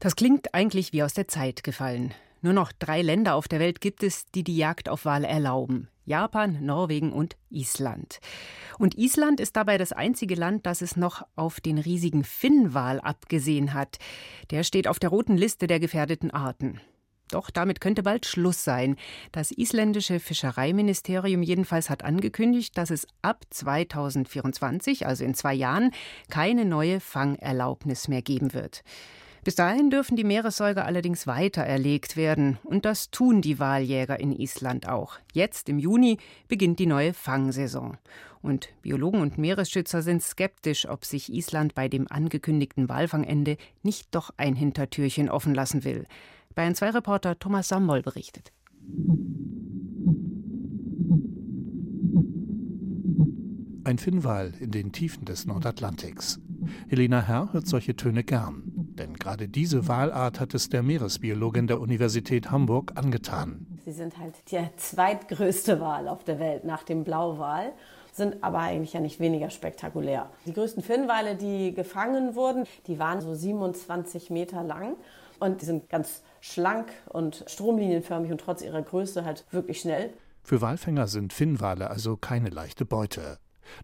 Das 0.00 0.16
klingt 0.16 0.54
eigentlich 0.54 0.92
wie 0.92 1.04
aus 1.04 1.14
der 1.14 1.28
Zeit 1.28 1.62
gefallen. 1.62 2.14
Nur 2.42 2.52
noch 2.52 2.72
drei 2.72 3.00
Länder 3.00 3.36
auf 3.36 3.46
der 3.46 3.60
Welt 3.60 3.80
gibt 3.80 4.02
es, 4.02 4.26
die 4.34 4.42
die 4.42 4.56
Jagd 4.56 4.88
auf 4.88 5.04
Wale 5.04 5.28
erlauben. 5.28 5.88
Japan, 6.06 6.64
Norwegen 6.64 7.12
und 7.12 7.36
Island. 7.50 8.20
Und 8.78 8.96
Island 8.96 9.40
ist 9.40 9.56
dabei 9.56 9.76
das 9.76 9.92
einzige 9.92 10.36
Land, 10.36 10.64
das 10.64 10.80
es 10.80 10.96
noch 10.96 11.26
auf 11.36 11.60
den 11.60 11.78
riesigen 11.78 12.24
Finnwal 12.24 13.00
abgesehen 13.00 13.74
hat. 13.74 13.98
Der 14.50 14.62
steht 14.62 14.88
auf 14.88 14.98
der 14.98 15.10
roten 15.10 15.36
Liste 15.36 15.66
der 15.66 15.80
gefährdeten 15.80 16.30
Arten. 16.30 16.80
Doch 17.30 17.50
damit 17.50 17.80
könnte 17.80 18.04
bald 18.04 18.24
Schluss 18.24 18.62
sein. 18.62 18.96
Das 19.32 19.50
isländische 19.50 20.20
Fischereiministerium 20.20 21.42
jedenfalls 21.42 21.90
hat 21.90 22.04
angekündigt, 22.04 22.78
dass 22.78 22.90
es 22.90 23.08
ab 23.22 23.44
2024, 23.50 25.06
also 25.06 25.24
in 25.24 25.34
zwei 25.34 25.54
Jahren, 25.54 25.90
keine 26.30 26.64
neue 26.64 27.00
Fangerlaubnis 27.00 28.06
mehr 28.06 28.22
geben 28.22 28.54
wird. 28.54 28.84
Bis 29.46 29.54
dahin 29.54 29.90
dürfen 29.90 30.16
die 30.16 30.24
Meeressäuger 30.24 30.86
allerdings 30.86 31.28
weiter 31.28 31.62
erlegt 31.62 32.16
werden. 32.16 32.58
Und 32.64 32.84
das 32.84 33.12
tun 33.12 33.42
die 33.42 33.60
Waljäger 33.60 34.18
in 34.18 34.32
Island 34.32 34.88
auch. 34.88 35.20
Jetzt 35.32 35.68
im 35.68 35.78
Juni 35.78 36.18
beginnt 36.48 36.80
die 36.80 36.86
neue 36.86 37.14
Fangsaison. 37.14 37.96
Und 38.42 38.70
Biologen 38.82 39.20
und 39.20 39.38
Meeresschützer 39.38 40.02
sind 40.02 40.20
skeptisch, 40.20 40.88
ob 40.88 41.04
sich 41.04 41.32
Island 41.32 41.76
bei 41.76 41.86
dem 41.86 42.10
angekündigten 42.10 42.88
Walfangende 42.88 43.56
nicht 43.84 44.12
doch 44.16 44.32
ein 44.36 44.56
Hintertürchen 44.56 45.30
offen 45.30 45.54
lassen 45.54 45.84
will. 45.84 46.06
Bayern 46.56 46.74
2 46.74 46.90
Reporter 46.90 47.38
Thomas 47.38 47.68
Sammoll 47.68 48.02
berichtet. 48.02 48.50
Ein 53.84 53.98
Finnwal 53.98 54.54
in 54.58 54.72
den 54.72 54.90
Tiefen 54.90 55.24
des 55.24 55.46
Nordatlantiks. 55.46 56.40
Helena 56.88 57.22
Herr 57.22 57.52
hört 57.52 57.68
solche 57.68 57.94
Töne 57.94 58.24
gern. 58.24 58.75
Denn 58.98 59.14
gerade 59.14 59.48
diese 59.48 59.88
Walart 59.88 60.40
hat 60.40 60.54
es 60.54 60.70
der 60.70 60.82
Meeresbiologin 60.82 61.66
der 61.66 61.80
Universität 61.80 62.50
Hamburg 62.50 62.92
angetan. 62.94 63.78
Sie 63.84 63.92
sind 63.92 64.18
halt 64.18 64.34
der 64.50 64.76
zweitgrößte 64.76 65.80
Wal 65.80 66.08
auf 66.08 66.24
der 66.24 66.38
Welt 66.38 66.64
nach 66.64 66.82
dem 66.82 67.04
Blauwal 67.04 67.72
sind 68.16 68.42
aber 68.42 68.60
eigentlich 68.60 68.94
ja 68.94 69.00
nicht 69.00 69.20
weniger 69.20 69.50
spektakulär. 69.50 70.30
Die 70.46 70.54
größten 70.54 70.82
Finnwale, 70.82 71.36
die 71.36 71.74
gefangen 71.74 72.34
wurden, 72.34 72.64
die 72.86 72.98
waren 72.98 73.20
so 73.20 73.34
27 73.34 74.30
Meter 74.30 74.64
lang 74.64 74.96
und 75.38 75.60
die 75.60 75.66
sind 75.66 75.90
ganz 75.90 76.22
schlank 76.40 76.88
und 77.10 77.44
stromlinienförmig 77.46 78.32
und 78.32 78.40
trotz 78.40 78.62
ihrer 78.62 78.82
Größe 78.82 79.24
halt 79.24 79.44
wirklich 79.50 79.80
schnell. 79.80 80.14
Für 80.42 80.62
Walfänger 80.62 81.08
sind 81.08 81.32
Finnwale 81.32 81.90
also 81.90 82.16
keine 82.16 82.48
leichte 82.48 82.86
Beute. 82.86 83.38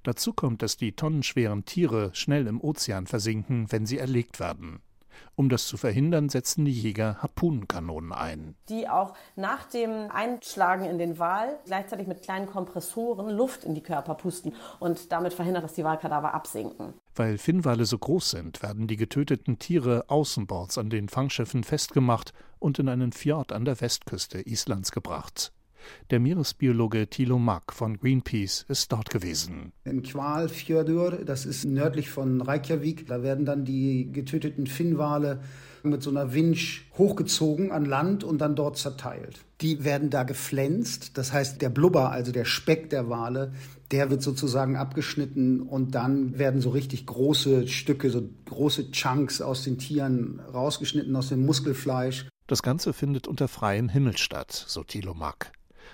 Dazu 0.05 0.33
kommt, 0.33 0.63
dass 0.63 0.77
die 0.77 0.93
tonnenschweren 0.93 1.65
Tiere 1.65 2.11
schnell 2.15 2.47
im 2.47 2.61
Ozean 2.61 3.07
versinken, 3.07 3.71
wenn 3.71 3.85
sie 3.85 3.99
erlegt 3.99 4.41
werden. 4.41 4.81
Um 5.35 5.49
das 5.49 5.67
zu 5.67 5.77
verhindern, 5.77 6.29
setzen 6.29 6.65
die 6.65 6.73
Jäger 6.73 7.17
Harpunenkanonen 7.23 8.13
ein. 8.13 8.55
Die 8.69 8.89
auch 8.89 9.15
nach 9.37 9.65
dem 9.65 10.11
Einschlagen 10.11 10.85
in 10.85 10.99
den 10.99 11.19
Wal 11.19 11.59
gleichzeitig 11.65 12.07
mit 12.07 12.23
kleinen 12.23 12.47
Kompressoren 12.47 13.31
Luft 13.31 13.65
in 13.65 13.75
die 13.75 13.83
Körper 13.83 14.15
pusten 14.15 14.55
und 14.79 15.13
damit 15.13 15.33
verhindern, 15.33 15.63
dass 15.63 15.75
die 15.75 15.85
Walkadaver 15.85 16.35
absinken. 16.35 16.95
Weil 17.15 17.39
Finnwale 17.39 17.85
so 17.85 17.99
groß 17.99 18.31
sind, 18.31 18.63
werden 18.63 18.87
die 18.87 18.97
getöteten 18.97 19.59
Tiere 19.59 20.05
außenbords 20.09 20.79
an 20.79 20.91
den 20.91 21.09
Fangschiffen 21.09 21.65
festgemacht 21.65 22.33
und 22.59 22.79
in 22.79 22.89
einen 22.89 23.13
Fjord 23.13 23.53
an 23.53 23.65
der 23.65 23.81
Westküste 23.81 24.41
Islands 24.41 24.93
gebracht. 24.93 25.53
Der 26.11 26.21
Meeresbiologe 26.21 27.09
Thilo 27.09 27.39
Mack 27.39 27.73
von 27.73 27.99
Greenpeace 27.99 28.67
ist 28.69 28.93
dort 28.93 29.11
gewesen. 29.11 29.73
Im 29.85 30.03
Kvalfjörður, 30.03 31.25
das 31.25 31.47
ist 31.47 31.65
nördlich 31.65 32.11
von 32.11 32.41
Reykjavik, 32.41 33.07
da 33.07 33.23
werden 33.23 33.45
dann 33.45 33.65
die 33.65 34.11
getöteten 34.13 34.67
Finnwale 34.67 35.41
mit 35.83 36.03
so 36.03 36.11
einer 36.11 36.33
Winch 36.33 36.87
hochgezogen 36.97 37.73
an 37.73 37.85
Land 37.85 38.25
und 38.25 38.39
dann 38.39 38.55
dort 38.55 38.79
zerteilt. 38.79 39.41
Die 39.61 39.85
werden 39.85 40.11
da 40.11 40.23
geflänzt, 40.23 41.19
das 41.19 41.33
heißt 41.33 41.63
der 41.63 41.71
Blubber, 41.71 42.11
also 42.11 42.33
der 42.33 42.45
Speck 42.45 42.91
der 42.91 43.09
Wale, 43.09 43.53
der 43.91 44.11
wird 44.11 44.23
sozusagen 44.23 44.77
abgeschnitten 44.77 45.61
und 45.61 45.95
dann 45.95 46.39
werden 46.39 46.61
so 46.61 46.71
richtig 46.71 47.07
große 47.07 47.69
Stücke, 47.69 48.11
so 48.11 48.23
große 48.47 48.91
Chunks 48.91 49.41
aus 49.41 49.65
den 49.65 49.79
Tieren 49.79 50.41
rausgeschnitten, 50.53 51.15
aus 51.15 51.29
dem 51.29 51.45
Muskelfleisch. 51.45 52.27
Das 52.47 52.63
Ganze 52.63 52.93
findet 52.93 53.29
unter 53.29 53.49
freiem 53.49 53.89
Himmel 53.89 54.17
statt, 54.17 54.53
so 54.67 54.83
Thilo 54.83 55.15
Mack. 55.15 55.53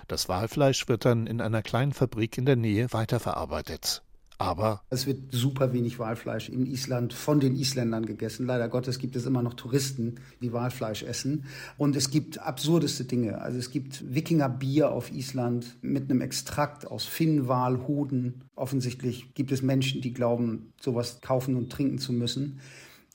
Das 0.09 0.27
Walfleisch 0.27 0.87
wird 0.87 1.05
dann 1.05 1.27
in 1.27 1.39
einer 1.39 1.61
kleinen 1.61 1.93
Fabrik 1.93 2.39
in 2.39 2.45
der 2.45 2.55
Nähe 2.55 2.91
weiterverarbeitet. 2.91 4.01
Aber 4.39 4.81
es 4.89 5.05
wird 5.05 5.31
super 5.31 5.71
wenig 5.71 5.99
Walfleisch 5.99 6.49
in 6.49 6.65
Island 6.65 7.13
von 7.13 7.39
den 7.39 7.55
Isländern 7.55 8.07
gegessen. 8.07 8.47
Leider 8.47 8.69
Gottes 8.69 8.97
gibt 8.97 9.15
es 9.15 9.27
immer 9.27 9.43
noch 9.43 9.53
Touristen, 9.53 10.15
die 10.41 10.51
Walfleisch 10.51 11.03
essen. 11.03 11.45
Und 11.77 11.95
es 11.95 12.09
gibt 12.09 12.39
absurdeste 12.39 13.03
Dinge. 13.03 13.39
Also 13.39 13.59
es 13.59 13.69
gibt 13.69 14.15
Wikingerbier 14.15 14.89
auf 14.89 15.11
Island 15.11 15.77
mit 15.81 16.09
einem 16.09 16.21
Extrakt 16.21 16.87
aus 16.87 17.05
Finnwalhoden. 17.05 18.45
Offensichtlich 18.55 19.35
gibt 19.35 19.51
es 19.51 19.61
Menschen, 19.61 20.01
die 20.01 20.13
glauben, 20.13 20.73
sowas 20.81 21.21
kaufen 21.21 21.55
und 21.55 21.71
trinken 21.71 21.99
zu 21.99 22.13
müssen. 22.13 22.61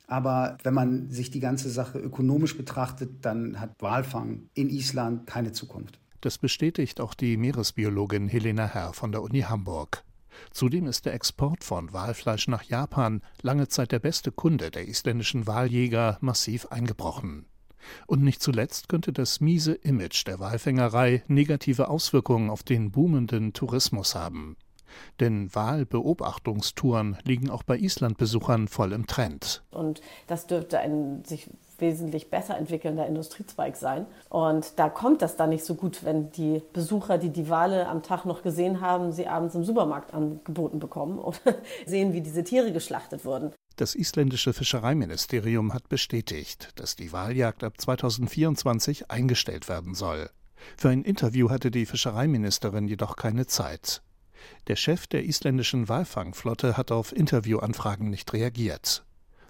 Aber 0.06 0.58
wenn 0.62 0.74
man 0.74 1.10
sich 1.10 1.32
die 1.32 1.40
ganze 1.40 1.70
Sache 1.70 1.98
ökonomisch 1.98 2.56
betrachtet, 2.56 3.24
dann 3.24 3.58
hat 3.58 3.72
Walfang 3.80 4.48
in 4.54 4.70
Island 4.70 5.26
keine 5.26 5.50
Zukunft. 5.50 5.98
Das 6.24 6.38
bestätigt 6.38 7.02
auch 7.02 7.12
die 7.12 7.36
Meeresbiologin 7.36 8.28
Helena 8.28 8.64
Herr 8.64 8.94
von 8.94 9.12
der 9.12 9.20
Uni 9.20 9.42
Hamburg. 9.42 10.04
Zudem 10.52 10.86
ist 10.86 11.04
der 11.04 11.12
Export 11.12 11.62
von 11.62 11.92
Walfleisch 11.92 12.48
nach 12.48 12.62
Japan, 12.62 13.20
lange 13.42 13.68
Zeit 13.68 13.92
der 13.92 13.98
beste 13.98 14.32
Kunde 14.32 14.70
der 14.70 14.88
isländischen 14.88 15.46
Waljäger, 15.46 16.16
massiv 16.22 16.64
eingebrochen. 16.68 17.44
Und 18.06 18.22
nicht 18.22 18.40
zuletzt 18.40 18.88
könnte 18.88 19.12
das 19.12 19.42
miese 19.42 19.74
Image 19.74 20.26
der 20.26 20.40
Walfängerei 20.40 21.22
negative 21.28 21.88
Auswirkungen 21.88 22.48
auf 22.48 22.62
den 22.62 22.90
boomenden 22.90 23.52
Tourismus 23.52 24.14
haben. 24.14 24.56
Denn 25.20 25.54
Wahlbeobachtungstouren 25.54 27.18
liegen 27.24 27.50
auch 27.50 27.62
bei 27.62 27.78
Islandbesuchern 27.78 28.68
voll 28.68 28.92
im 28.92 29.06
Trend. 29.06 29.62
Und 29.70 30.00
das 30.26 30.46
dürfte 30.46 30.78
ein 30.78 31.24
sich 31.24 31.48
wesentlich 31.78 32.30
besser 32.30 32.56
entwickelnder 32.56 33.06
Industriezweig 33.06 33.76
sein. 33.76 34.06
Und 34.28 34.78
da 34.78 34.88
kommt 34.88 35.22
das 35.22 35.36
dann 35.36 35.50
nicht 35.50 35.64
so 35.64 35.74
gut, 35.74 36.04
wenn 36.04 36.30
die 36.32 36.62
Besucher, 36.72 37.18
die 37.18 37.30
die 37.30 37.48
Wale 37.48 37.88
am 37.88 38.02
Tag 38.02 38.24
noch 38.24 38.42
gesehen 38.42 38.80
haben, 38.80 39.12
sie 39.12 39.26
abends 39.26 39.54
im 39.54 39.64
Supermarkt 39.64 40.14
angeboten 40.14 40.78
bekommen 40.78 41.18
und 41.18 41.40
sehen, 41.86 42.12
wie 42.12 42.20
diese 42.20 42.44
Tiere 42.44 42.72
geschlachtet 42.72 43.24
wurden. 43.24 43.52
Das 43.76 43.96
isländische 43.96 44.52
Fischereiministerium 44.52 45.74
hat 45.74 45.88
bestätigt, 45.88 46.70
dass 46.76 46.94
die 46.94 47.12
Waljagd 47.12 47.64
ab 47.64 47.80
2024 47.80 49.10
eingestellt 49.10 49.68
werden 49.68 49.94
soll. 49.94 50.30
Für 50.76 50.90
ein 50.90 51.02
Interview 51.02 51.50
hatte 51.50 51.70
die 51.70 51.84
Fischereiministerin 51.84 52.86
jedoch 52.86 53.16
keine 53.16 53.46
Zeit. 53.46 54.02
Der 54.68 54.76
Chef 54.76 55.06
der 55.06 55.24
isländischen 55.24 55.88
Walfangflotte 55.88 56.76
hat 56.76 56.90
auf 56.90 57.14
Interviewanfragen 57.14 58.10
nicht 58.10 58.32
reagiert. 58.32 59.04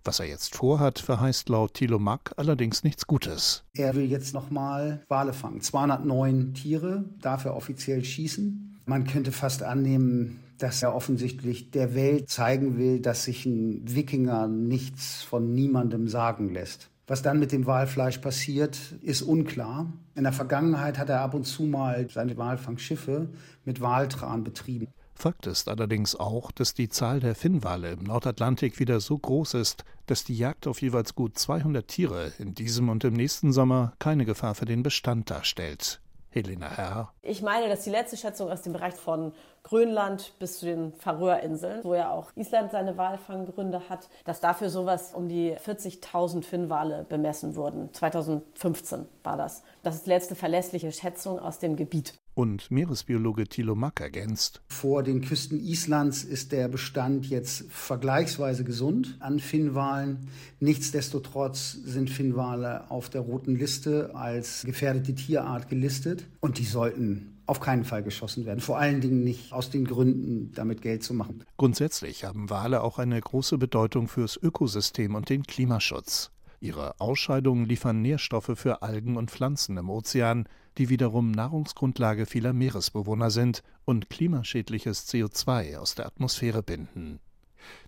Was 0.05 0.21
er 0.21 0.27
jetzt 0.27 0.55
vorhat, 0.55 0.99
verheißt 0.99 1.49
laut 1.49 1.75
Thilo 1.75 1.99
Mack 1.99 2.33
allerdings 2.37 2.85
nichts 2.85 3.07
Gutes. 3.07 3.65
Er 3.73 3.95
will 3.95 4.05
jetzt 4.05 4.35
nochmal 4.35 5.03
Wale 5.09 5.33
fangen. 5.33 5.63
209 5.63 6.53
Tiere 6.53 7.05
darf 7.21 7.47
er 7.47 7.57
offiziell 7.57 8.05
schießen. 8.05 8.81
Man 8.85 9.07
könnte 9.07 9.33
fast 9.33 9.63
annehmen, 9.63 10.41
dass 10.59 10.83
er 10.83 10.95
offensichtlich 10.95 11.71
der 11.71 11.95
Welt 11.95 12.29
zeigen 12.29 12.77
will, 12.77 13.01
dass 13.01 13.25
sich 13.25 13.47
ein 13.47 13.81
Wikinger 13.85 14.47
nichts 14.47 15.23
von 15.23 15.55
niemandem 15.55 16.07
sagen 16.07 16.53
lässt. 16.53 16.91
Was 17.07 17.21
dann 17.21 17.39
mit 17.39 17.53
dem 17.53 17.67
Walfleisch 17.67 18.19
passiert, 18.19 18.79
ist 19.03 19.23
unklar. 19.23 19.93
In 20.15 20.25
der 20.25 20.33
Vergangenheit 20.33 20.97
hat 20.97 21.11
er 21.11 21.21
ab 21.21 21.35
und 21.35 21.45
zu 21.45 21.65
mal 21.65 22.09
seine 22.11 22.37
Walfangschiffe 22.39 23.29
mit 23.65 23.83
Waltran 23.83 24.43
betrieben. 24.43 24.89
Fakt 25.15 25.47
ist 25.47 25.69
allerdings 25.69 26.17
auch, 26.17 26.51
dass 26.51 26.75
die 26.75 26.89
Zahl 26.89 27.21
der 27.21 27.35
Finnwale 27.35 27.93
im 27.93 28.05
Nordatlantik 28.05 28.81
wieder 28.81 29.01
so 29.01 29.17
groß 29.17 29.55
ist, 29.55 29.85
dass 30.07 30.25
die 30.25 30.37
Jagd 30.37 30.67
auf 30.67 30.83
jeweils 30.83 31.15
gut 31.15 31.39
200 31.39 31.87
Tiere 31.87 32.33
in 32.39 32.55
diesem 32.55 32.89
und 32.89 33.05
im 33.05 33.15
nächsten 33.15 33.53
Sommer 33.53 33.93
keine 33.99 34.25
Gefahr 34.25 34.55
für 34.55 34.65
den 34.65 34.83
Bestand 34.83 35.31
darstellt. 35.31 36.01
Helena 36.35 36.69
Herr. 36.69 37.13
Ich 37.23 37.43
meine, 37.43 37.69
dass 37.69 37.85
die 37.85 37.91
letzte 37.91 38.17
Schätzung 38.17 38.51
aus 38.51 38.63
dem 38.63 38.73
Bereich 38.73 38.95
von 38.95 39.33
Grönland 39.63 40.33
bis 40.39 40.59
zu 40.59 40.67
den 40.67 40.93
Färöerinseln, 40.95 41.85
wo 41.85 41.95
ja 41.95 42.11
auch 42.11 42.33
Island 42.35 42.73
seine 42.73 42.99
Walfanggründe 42.99 43.89
hat, 43.89 44.09
dass 44.25 44.41
dafür 44.41 44.69
sowas 44.69 45.15
um 45.15 45.29
die 45.29 45.57
40.000 45.57 46.43
Finnwale 46.43 47.07
bemessen 47.09 47.55
wurden. 47.55 47.93
2015 47.95 49.07
war 49.23 49.37
das. 49.37 49.63
Das 49.83 49.95
ist 49.95 50.07
die 50.07 50.11
letzte 50.11 50.35
verlässliche 50.35 50.91
Schätzung 50.93 51.39
aus 51.39 51.61
dem 51.61 51.77
Gebiet. 51.77 52.15
Und 52.35 52.71
Meeresbiologe 52.71 53.47
Thilo 53.47 53.77
Mack 53.77 54.01
ergänzt. 54.01 54.61
Vor 54.67 55.05
den 55.05 55.21
Küsten 55.21 55.61
Islands 55.61 56.25
ist 56.25 56.51
der 56.51 56.67
Bestand 56.67 57.27
jetzt 57.27 57.65
vergleichsweise 57.69 58.65
gesund 58.65 59.17
an 59.21 59.39
Finnwalen. 59.39 60.29
Nichtsdestotrotz 60.59 61.79
sind 61.85 62.11
Finnwale 62.11 62.91
auf 62.91 63.09
der 63.09 63.21
roten 63.21 63.55
Liste 63.55 64.15
als 64.15 64.65
gefährdete 64.65 65.15
Tierart 65.15 65.69
gelistet 65.69 66.27
und 66.41 66.59
die 66.59 66.65
sollten 66.65 67.35
auf 67.47 67.61
keinen 67.61 67.85
Fall 67.85 68.03
geschossen 68.03 68.47
werden. 68.47 68.61
Vor 68.61 68.79
allen 68.79 69.01
Dingen 69.01 69.23
nicht 69.23 69.53
aus 69.53 69.71
den 69.71 69.85
Gründen, 69.85 70.53
damit 70.55 70.83
Geld 70.83 71.03
zu 71.03 71.15
machen. 71.15 71.45
Grundsätzlich 71.57 72.25
haben 72.25 72.51
Wale 72.51 72.83
auch 72.83 72.99
eine 72.99 73.21
große 73.21 73.59
Bedeutung 73.59 74.09
fürs 74.09 74.37
Ökosystem 74.37 75.15
und 75.15 75.29
den 75.29 75.43
Klimaschutz. 75.45 76.31
Ihre 76.61 76.99
Ausscheidungen 76.99 77.67
liefern 77.67 78.01
Nährstoffe 78.01 78.53
für 78.55 78.83
Algen 78.83 79.17
und 79.17 79.31
Pflanzen 79.31 79.77
im 79.77 79.91
Ozean, 79.91 80.49
die 80.79 80.89
wiederum 80.89 81.31
Nahrungsgrundlage 81.31 82.27
vieler 82.27 82.53
Meeresbewohner 82.53 83.31
sind 83.31 83.63
und 83.85 84.11
klimaschädliches 84.11 85.09
CO2 85.09 85.79
aus 85.79 85.95
der 85.95 86.07
Atmosphäre 86.07 86.63
binden. 86.63 87.21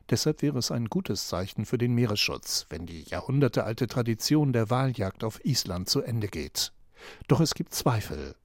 Deshalb 0.08 0.42
wäre 0.42 0.58
es 0.58 0.70
ein 0.70 0.86
gutes 0.86 1.28
Zeichen 1.28 1.66
für 1.66 1.78
den 1.78 1.94
Meeresschutz, 1.94 2.66
wenn 2.70 2.86
die 2.86 3.02
jahrhundertealte 3.02 3.88
Tradition 3.88 4.52
der 4.52 4.70
Waljagd 4.70 5.24
auf 5.24 5.44
Island 5.44 5.88
zu 5.88 6.00
Ende 6.00 6.28
geht. 6.28 6.72
Doch 7.28 7.40
es 7.40 7.54
gibt 7.54 7.74
Zweifel. 7.74 8.36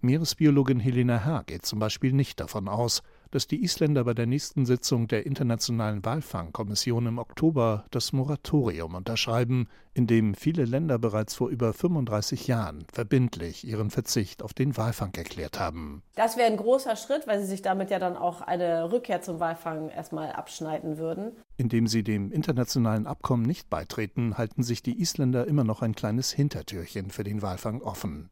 Meeresbiologin 0.00 0.80
Helena 0.80 1.18
Herr 1.18 1.44
geht 1.44 1.66
zum 1.66 1.78
Beispiel 1.78 2.12
nicht 2.12 2.40
davon 2.40 2.68
aus, 2.68 3.02
dass 3.32 3.46
die 3.46 3.64
Isländer 3.64 4.04
bei 4.04 4.12
der 4.12 4.26
nächsten 4.26 4.66
Sitzung 4.66 5.08
der 5.08 5.24
Internationalen 5.26 6.04
Walfangkommission 6.04 7.06
im 7.06 7.18
Oktober 7.18 7.86
das 7.90 8.12
Moratorium 8.12 8.94
unterschreiben, 8.94 9.68
in 9.94 10.06
dem 10.06 10.34
viele 10.34 10.66
Länder 10.66 10.98
bereits 10.98 11.34
vor 11.34 11.48
über 11.48 11.72
35 11.72 12.46
Jahren 12.46 12.84
verbindlich 12.92 13.66
ihren 13.66 13.90
Verzicht 13.90 14.42
auf 14.42 14.52
den 14.52 14.76
Walfang 14.76 15.14
erklärt 15.14 15.58
haben. 15.58 16.02
Das 16.14 16.36
wäre 16.36 16.50
ein 16.50 16.58
großer 16.58 16.94
Schritt, 16.94 17.26
weil 17.26 17.40
sie 17.40 17.46
sich 17.46 17.62
damit 17.62 17.90
ja 17.90 17.98
dann 17.98 18.16
auch 18.16 18.42
eine 18.42 18.92
Rückkehr 18.92 19.22
zum 19.22 19.40
Walfang 19.40 19.88
erstmal 19.88 20.32
abschneiden 20.32 20.98
würden. 20.98 21.32
Indem 21.56 21.86
sie 21.86 22.02
dem 22.02 22.32
internationalen 22.32 23.06
Abkommen 23.06 23.46
nicht 23.46 23.70
beitreten, 23.70 24.36
halten 24.36 24.62
sich 24.62 24.82
die 24.82 25.00
Isländer 25.00 25.46
immer 25.46 25.64
noch 25.64 25.80
ein 25.80 25.94
kleines 25.94 26.30
Hintertürchen 26.30 27.10
für 27.10 27.24
den 27.24 27.40
Walfang 27.40 27.80
offen. 27.80 28.28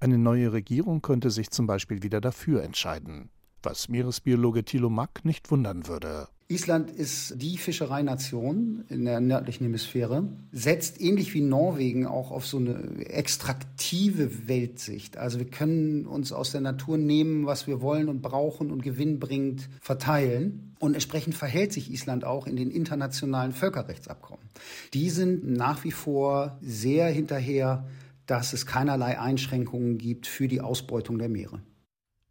Eine 0.00 0.18
neue 0.18 0.52
Regierung 0.52 1.02
könnte 1.02 1.30
sich 1.30 1.50
zum 1.50 1.68
Beispiel 1.68 2.02
wieder 2.02 2.20
dafür 2.20 2.64
entscheiden 2.64 3.30
was 3.62 3.88
Meeresbiologe 3.88 4.64
Thilo 4.64 4.90
Mack 4.90 5.24
nicht 5.24 5.50
wundern 5.50 5.86
würde. 5.86 6.28
Island 6.50 6.90
ist 6.90 7.40
die 7.40 7.58
Fischereination 7.58 8.84
in 8.88 9.04
der 9.04 9.20
nördlichen 9.20 9.62
Hemisphäre, 9.62 10.24
setzt 10.50 11.00
ähnlich 11.00 11.32
wie 11.32 11.42
Norwegen 11.42 12.08
auch 12.08 12.32
auf 12.32 12.44
so 12.44 12.56
eine 12.56 13.06
extraktive 13.06 14.48
Weltsicht. 14.48 15.16
Also 15.16 15.38
wir 15.38 15.46
können 15.46 16.06
uns 16.06 16.32
aus 16.32 16.50
der 16.50 16.60
Natur 16.60 16.98
nehmen, 16.98 17.46
was 17.46 17.68
wir 17.68 17.80
wollen 17.80 18.08
und 18.08 18.20
brauchen 18.20 18.72
und 18.72 18.82
gewinnbringend 18.82 19.68
verteilen. 19.80 20.74
Und 20.80 20.94
entsprechend 20.94 21.36
verhält 21.36 21.72
sich 21.72 21.88
Island 21.92 22.24
auch 22.24 22.48
in 22.48 22.56
den 22.56 22.72
internationalen 22.72 23.52
Völkerrechtsabkommen. 23.52 24.44
Die 24.92 25.08
sind 25.10 25.48
nach 25.48 25.84
wie 25.84 25.92
vor 25.92 26.58
sehr 26.62 27.06
hinterher, 27.10 27.86
dass 28.26 28.52
es 28.52 28.66
keinerlei 28.66 29.20
Einschränkungen 29.20 29.98
gibt 29.98 30.26
für 30.26 30.48
die 30.48 30.60
Ausbeutung 30.60 31.18
der 31.18 31.28
Meere. 31.28 31.60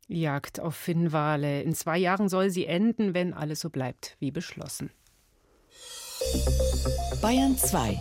Jagd 0.09 0.59
auf 0.59 0.75
Finnwale. 0.75 1.61
In 1.61 1.75
zwei 1.75 1.99
Jahren 1.99 2.29
soll 2.29 2.49
sie 2.49 2.65
enden, 2.65 3.13
wenn 3.13 3.33
alles 3.33 3.59
so 3.59 3.69
bleibt 3.69 4.17
wie 4.19 4.31
beschlossen. 4.31 4.89
Bayern 7.21 7.55
2. 7.55 7.99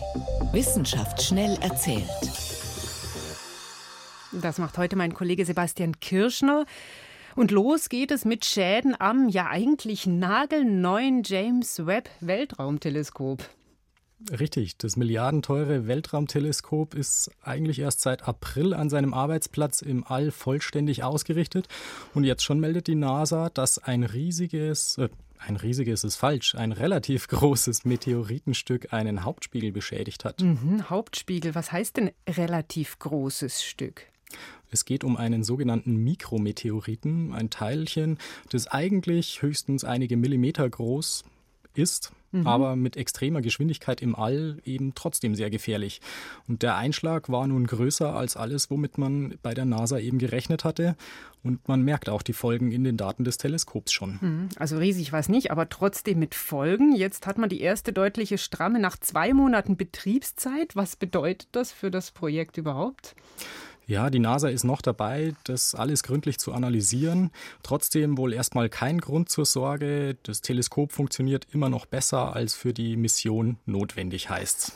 Wissenschaft 0.51 1.21
schnell 1.21 1.55
erzählt. 1.61 2.09
Das 4.31 4.57
macht 4.57 4.77
heute 4.77 4.95
mein 4.95 5.13
Kollege 5.13 5.45
Sebastian 5.45 5.99
Kirschner. 5.99 6.65
Und 7.35 7.51
los 7.51 7.89
geht 7.89 8.09
es 8.09 8.25
mit 8.25 8.43
Schäden 8.43 8.99
am 8.99 9.29
ja 9.29 9.47
eigentlich 9.47 10.07
nagelneuen 10.07 11.21
James 11.23 11.85
Webb 11.85 12.09
Weltraumteleskop. 12.21 13.47
Richtig, 14.31 14.77
das 14.77 14.97
milliardenteure 14.97 15.87
Weltraumteleskop 15.87 16.93
ist 16.93 17.31
eigentlich 17.41 17.79
erst 17.79 18.01
seit 18.01 18.27
April 18.27 18.73
an 18.73 18.89
seinem 18.89 19.13
Arbeitsplatz 19.13 19.81
im 19.81 20.03
All 20.05 20.31
vollständig 20.31 21.03
ausgerichtet. 21.03 21.67
Und 22.13 22.25
jetzt 22.25 22.43
schon 22.43 22.59
meldet 22.59 22.87
die 22.87 22.95
NASA, 22.95 23.49
dass 23.49 23.77
ein 23.77 24.03
riesiges, 24.03 24.97
äh, 24.97 25.07
ein 25.37 25.55
riesiges 25.55 26.03
ist 26.03 26.17
falsch, 26.17 26.55
ein 26.55 26.73
relativ 26.73 27.27
großes 27.29 27.85
Meteoritenstück 27.85 28.91
einen 28.91 29.23
Hauptspiegel 29.23 29.71
beschädigt 29.71 30.25
hat. 30.25 30.41
Mhm, 30.41 30.89
Hauptspiegel, 30.89 31.55
was 31.55 31.71
heißt 31.71 31.95
denn 31.95 32.11
relativ 32.27 32.99
großes 32.99 33.63
Stück? 33.63 34.03
Es 34.69 34.83
geht 34.85 35.03
um 35.03 35.15
einen 35.15 35.43
sogenannten 35.43 35.95
Mikrometeoriten, 35.95 37.33
ein 37.33 37.49
Teilchen, 37.49 38.19
das 38.49 38.67
eigentlich 38.67 39.41
höchstens 39.41 39.83
einige 39.85 40.17
Millimeter 40.17 40.69
groß 40.69 41.23
ist, 41.73 42.11
mhm. 42.31 42.47
aber 42.47 42.75
mit 42.75 42.97
extremer 42.97 43.41
Geschwindigkeit 43.41 44.01
im 44.01 44.15
All 44.15 44.57
eben 44.63 44.93
trotzdem 44.95 45.35
sehr 45.35 45.49
gefährlich. 45.49 46.01
Und 46.47 46.63
der 46.63 46.75
Einschlag 46.75 47.29
war 47.29 47.47
nun 47.47 47.67
größer 47.67 48.13
als 48.13 48.37
alles, 48.37 48.69
womit 48.69 48.97
man 48.97 49.35
bei 49.41 49.53
der 49.53 49.65
NASA 49.65 49.99
eben 49.99 50.19
gerechnet 50.19 50.63
hatte. 50.63 50.95
Und 51.41 51.67
man 51.67 51.81
merkt 51.83 52.09
auch 52.09 52.21
die 52.21 52.33
Folgen 52.33 52.71
in 52.71 52.83
den 52.83 52.97
Daten 52.97 53.23
des 53.23 53.37
Teleskops 53.37 53.93
schon. 53.93 54.19
Mhm. 54.21 54.49
Also 54.57 54.77
riesig 54.77 55.13
war 55.13 55.19
es 55.19 55.29
nicht, 55.29 55.51
aber 55.51 55.69
trotzdem 55.69 56.19
mit 56.19 56.35
Folgen. 56.35 56.95
Jetzt 56.95 57.27
hat 57.27 57.37
man 57.37 57.49
die 57.49 57.61
erste 57.61 57.93
deutliche 57.93 58.37
Stramme 58.37 58.79
nach 58.79 58.97
zwei 58.97 59.33
Monaten 59.33 59.77
Betriebszeit. 59.77 60.75
Was 60.75 60.95
bedeutet 60.95 61.47
das 61.53 61.71
für 61.71 61.91
das 61.91 62.11
Projekt 62.11 62.57
überhaupt? 62.57 63.15
Ja, 63.89 64.11
die 64.11 64.19
NASA 64.19 64.49
ist 64.49 64.65
noch 64.65 64.83
dabei, 64.83 65.33
das 65.45 65.73
alles 65.73 66.03
gründlich 66.03 66.37
zu 66.37 66.53
analysieren. 66.53 67.31
Trotzdem 67.63 68.19
wohl 68.19 68.33
erstmal 68.33 68.69
kein 68.69 69.01
Grund 69.01 69.29
zur 69.29 69.47
Sorge. 69.47 70.15
Das 70.21 70.41
Teleskop 70.41 70.91
funktioniert 70.91 71.47
immer 71.53 71.69
noch 71.69 71.87
besser, 71.87 72.35
als 72.35 72.53
für 72.53 72.71
die 72.71 72.95
Mission 72.97 73.57
notwendig 73.65 74.29
heißt. 74.29 74.73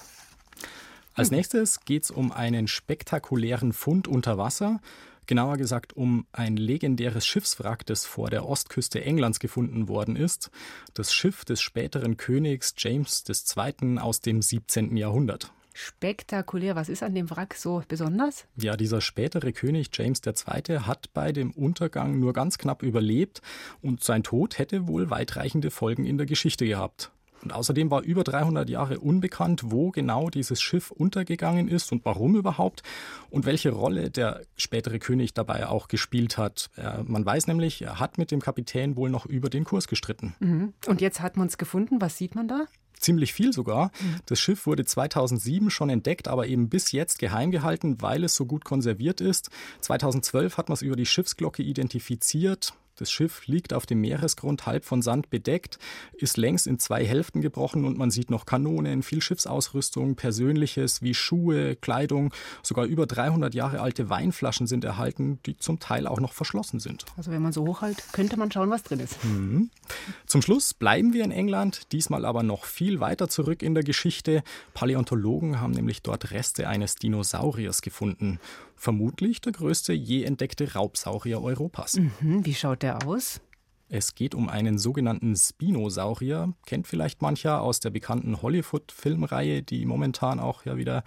Als 1.14 1.30
hm. 1.30 1.38
nächstes 1.38 1.82
geht 1.82 2.06
es 2.06 2.10
um 2.10 2.32
einen 2.32 2.68
spektakulären 2.68 3.72
Fund 3.72 4.08
unter 4.08 4.40
Wasser. 4.40 4.82
Genauer 5.28 5.58
gesagt 5.58 5.94
um 5.94 6.26
ein 6.32 6.58
legendäres 6.58 7.28
Schiffswrack, 7.28 7.86
das 7.86 8.08
vor 8.08 8.32
der 8.32 8.50
Ostküste 8.50 9.06
Englands 9.06 9.40
gefunden 9.40 9.88
worden 9.88 10.16
ist. 10.16 10.50
Das 10.96 11.14
Schiff 11.14 11.46
des 11.46 11.62
späteren 11.62 12.18
Königs 12.18 12.74
James 12.80 13.24
II. 13.30 14.00
aus 14.00 14.22
dem 14.22 14.42
17. 14.42 14.98
Jahrhundert. 14.98 15.52
Spektakulär. 15.74 16.76
Was 16.76 16.90
ist 16.90 17.04
an 17.04 17.16
dem 17.16 17.30
Wrack 17.30 17.56
so 17.56 17.84
besonders? 17.88 18.46
Ja, 18.56 18.78
dieser 18.78 19.02
spätere 19.02 19.52
König 19.52 19.90
James 19.94 20.22
II. 20.26 20.80
hat 20.80 21.14
bei 21.14 21.32
dem 21.32 21.52
Untergang 21.52 22.20
nur 22.20 22.34
ganz 22.34 22.58
knapp 22.58 22.84
überlebt 22.84 23.42
und 23.82 24.04
sein 24.04 24.24
Tod 24.24 24.58
hätte 24.58 24.88
wohl 24.88 25.10
weitreichende 25.10 25.72
Folgen 25.72 26.06
in 26.06 26.18
der 26.18 26.28
Geschichte 26.28 26.66
gehabt. 26.66 27.12
Und 27.44 27.52
außerdem 27.52 27.92
war 27.92 28.04
über 28.04 28.24
300 28.24 28.70
Jahre 28.70 29.02
unbekannt, 29.02 29.64
wo 29.66 29.92
genau 29.92 30.30
dieses 30.30 30.62
Schiff 30.62 30.92
untergegangen 30.92 31.68
ist 31.68 31.92
und 31.92 32.06
warum 32.06 32.38
überhaupt 32.38 32.84
und 33.30 33.46
welche 33.46 33.72
Rolle 33.72 34.10
der 34.10 34.44
spätere 34.56 34.98
König 34.98 35.34
dabei 35.34 35.68
auch 35.68 35.90
gespielt 35.90 36.38
hat. 36.38 36.70
Man 37.04 37.26
weiß 37.26 37.48
nämlich, 37.48 37.82
er 37.82 38.00
hat 38.00 38.18
mit 38.18 38.32
dem 38.32 38.40
Kapitän 38.40 38.96
wohl 38.96 39.10
noch 39.10 39.26
über 39.26 39.50
den 39.50 39.66
Kurs 39.66 39.90
gestritten. 39.90 40.36
Mhm. 40.40 40.74
Und 40.88 41.02
jetzt 41.02 41.20
hat 41.20 41.36
man 41.36 41.48
es 41.48 41.58
gefunden. 41.58 42.00
Was 42.00 42.18
sieht 42.18 42.34
man 42.34 42.48
da? 42.48 42.64
Ziemlich 43.04 43.34
viel 43.34 43.54
sogar. 43.54 43.92
Mhm. 44.00 44.16
Das 44.26 44.40
Schiff 44.40 44.66
wurde 44.66 44.86
2007 44.86 45.70
schon 45.70 45.90
entdeckt, 45.90 46.28
aber 46.28 46.48
eben 46.48 46.70
bis 46.70 46.92
jetzt 46.92 47.20
geheim 47.20 47.52
gehalten, 47.52 48.02
weil 48.02 48.24
es 48.24 48.36
so 48.36 48.46
gut 48.46 48.66
konserviert 48.66 49.22
ist. 49.22 49.50
2012 49.82 50.58
hat 50.58 50.70
man 50.70 50.74
es 50.74 50.82
über 50.82 50.96
die 50.96 51.06
Schiffsglocke 51.06 51.64
identifiziert. 51.64 52.74
Das 52.96 53.12
Schiff 53.12 53.48
liegt 53.48 53.74
auf 53.74 53.86
dem 53.86 54.02
Meeresgrund 54.02 54.66
halb 54.66 54.86
von 54.86 55.02
Sand 55.02 55.30
bedeckt, 55.30 55.80
ist 56.14 56.38
längs 56.38 56.68
in 56.68 56.78
zwei 56.78 57.06
Hälften 57.06 57.42
gebrochen 57.42 57.86
und 57.86 57.98
man 57.98 58.12
sieht 58.12 58.30
noch 58.30 58.46
Kanonen, 58.46 59.02
viel 59.02 59.22
Schiffsausrüstung, 59.22 60.16
Persönliches 60.16 61.02
wie 61.02 61.14
Schuhe, 61.14 61.76
Kleidung, 61.76 62.34
sogar 62.62 62.86
über 62.86 63.08
300 63.08 63.56
Jahre 63.56 63.82
alte 63.82 64.10
Weinflaschen 64.10 64.68
sind 64.68 64.84
erhalten, 64.84 65.40
die 65.46 65.58
zum 65.58 65.80
Teil 65.80 66.06
auch 66.08 66.20
noch 66.20 66.34
verschlossen 66.34 66.80
sind. 66.80 67.06
Also 67.18 67.32
wenn 67.32 67.42
man 67.42 67.52
so 67.52 67.66
hochhält, 67.66 68.04
könnte 68.12 68.38
man 68.38 68.52
schauen, 68.52 68.70
was 68.70 68.84
drin 68.84 69.00
ist. 69.00 69.24
Mhm. 69.24 69.72
Zum 70.28 70.42
Schluss 70.42 70.74
bleiben 70.74 71.14
wir 71.14 71.24
in 71.24 71.32
England, 71.32 71.92
diesmal 71.92 72.26
aber 72.26 72.44
noch 72.44 72.66
viel 72.66 73.00
weiter 73.00 73.28
zurück 73.28 73.64
in 73.64 73.74
der 73.74 73.84
Geschichte. 73.84 74.44
Paläontologen 74.74 75.60
haben 75.60 75.74
nämlich 75.74 76.02
dort 76.02 76.32
Reste 76.32 76.68
eines 76.68 76.96
Dinosauriers 76.96 77.82
gefunden. 77.82 78.40
Vermutlich 78.84 79.40
der 79.40 79.54
größte 79.54 79.94
je 79.94 80.24
entdeckte 80.24 80.74
Raubsaurier 80.74 81.42
Europas. 81.42 81.96
Mhm, 81.96 82.46
wie 82.46 82.54
schaut 82.54 82.82
der 82.82 83.08
aus? 83.08 83.40
Es 83.88 84.14
geht 84.14 84.36
um 84.36 84.50
einen 84.50 84.78
sogenannten 84.78 85.38
Spinosaurier, 85.38 86.54
kennt 86.66 86.86
vielleicht 86.86 87.22
mancher 87.22 87.62
aus 87.62 87.80
der 87.80 87.92
bekannten 87.92 88.42
Hollywood-Filmreihe, 88.42 89.64
die 89.64 89.86
momentan 89.86 90.42
auch 90.42 90.66
ja 90.66 90.76
wieder 90.76 91.06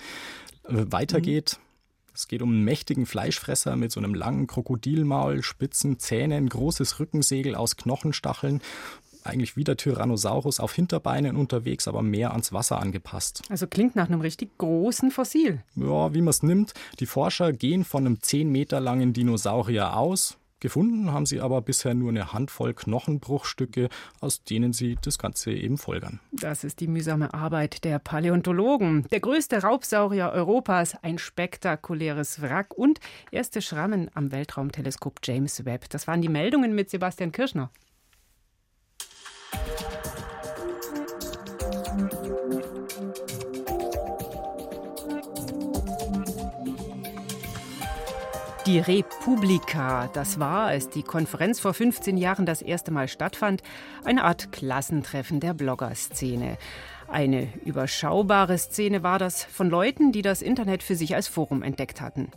äh, 0.65 0.87
weitergeht. 0.89 1.59
Mhm. 1.59 1.67
Es 2.15 2.29
geht 2.29 2.41
um 2.41 2.49
einen 2.49 2.65
mächtigen 2.65 3.05
Fleischfresser 3.05 3.77
mit 3.77 3.93
so 3.93 4.01
einem 4.01 4.15
langen 4.15 4.47
Krokodilmaul, 4.47 5.43
spitzen 5.43 5.99
Zähnen, 5.99 6.49
großes 6.49 6.99
Rückensegel 6.99 7.55
aus 7.55 7.77
Knochenstacheln 7.77 8.63
eigentlich 9.27 9.57
wie 9.57 9.65
der 9.65 9.77
Tyrannosaurus 9.77 10.61
auf 10.61 10.73
Hinterbeinen 10.73 11.37
unterwegs, 11.37 11.89
aber 11.89 12.03
mehr 12.03 12.33
ans 12.33 12.53
Wasser 12.53 12.81
angepasst. 12.81 13.43
Also 13.49 13.67
klingt 13.67 13.97
nach 13.97 14.09
einem 14.09 14.21
richtig 14.21 14.57
großen 14.59 15.11
Fossil. 15.11 15.63
Ja, 15.75 16.15
wie 16.15 16.21
man 16.21 16.31
es 16.31 16.43
nimmt. 16.43 16.75
Die 17.01 17.07
Forscher 17.07 17.53
gehen 17.53 17.85
von 17.85 18.07
einem 18.07 18.23
10 18.23 18.51
Meter 18.51 18.81
langen 18.81 19.13
Dinosaurier 19.13 19.97
aus. 19.97 20.39
Gefunden 20.59 21.13
haben 21.13 21.27
sie 21.27 21.41
aber 21.41 21.61
bisher 21.61 21.93
nur 21.93 22.09
eine 22.09 22.33
Handvoll 22.33 22.73
Knochenbruchstücke, 22.73 23.91
aus 24.21 24.43
denen 24.43 24.73
sie 24.73 24.97
das 25.03 25.19
Ganze 25.19 25.53
eben 25.53 25.77
folgern. 25.77 26.19
Das 26.33 26.65
ist 26.65 26.81
die 26.81 26.89
mühsame 26.89 27.35
Arbeit 27.35 27.85
der 27.85 27.99
Paläontologen. 27.99 29.07
Der 29.11 29.21
größte 29.21 29.63
Raubsaurier 29.63 30.31
Europas, 30.31 30.97
ein 31.03 31.19
spektakuläres 31.19 32.41
Wrack 32.41 32.73
und 32.75 33.01
erste 33.31 33.61
Schrammen 33.61 34.11
am 34.15 34.33
Weltraumteleskop 34.33 35.21
James 35.23 35.67
Webb. 35.67 35.91
Das 35.91 36.07
waren 36.07 36.23
die 36.23 36.31
Meldungen 36.31 36.75
mit 36.75 36.89
Sebastian 36.89 37.33
Kirschner. 37.33 37.71
Die 48.67 48.81
Republika, 48.81 50.09
das 50.13 50.41
war, 50.41 50.67
als 50.67 50.89
die 50.89 51.05
Konferenz 51.05 51.61
vor 51.61 51.73
15 51.73 52.17
Jahren 52.17 52.47
das 52.47 52.63
erste 52.63 52.91
Mal 52.91 53.07
stattfand, 53.07 53.63
eine 54.05 54.25
Art 54.25 54.51
Klassentreffen 54.51 55.39
der 55.39 55.55
Bloggerszene. 55.55 56.59
Eine 57.07 57.49
überschaubare 57.65 58.59
Szene 58.59 59.05
war 59.05 59.21
das 59.21 59.45
von 59.45 59.71
Leuten, 59.71 60.11
die 60.11 60.23
das 60.23 60.43
Internet 60.43 60.83
für 60.83 60.97
sich 60.97 61.15
als 61.15 61.29
Forum 61.29 61.63
entdeckt 61.63 62.01
hatten. 62.01 62.33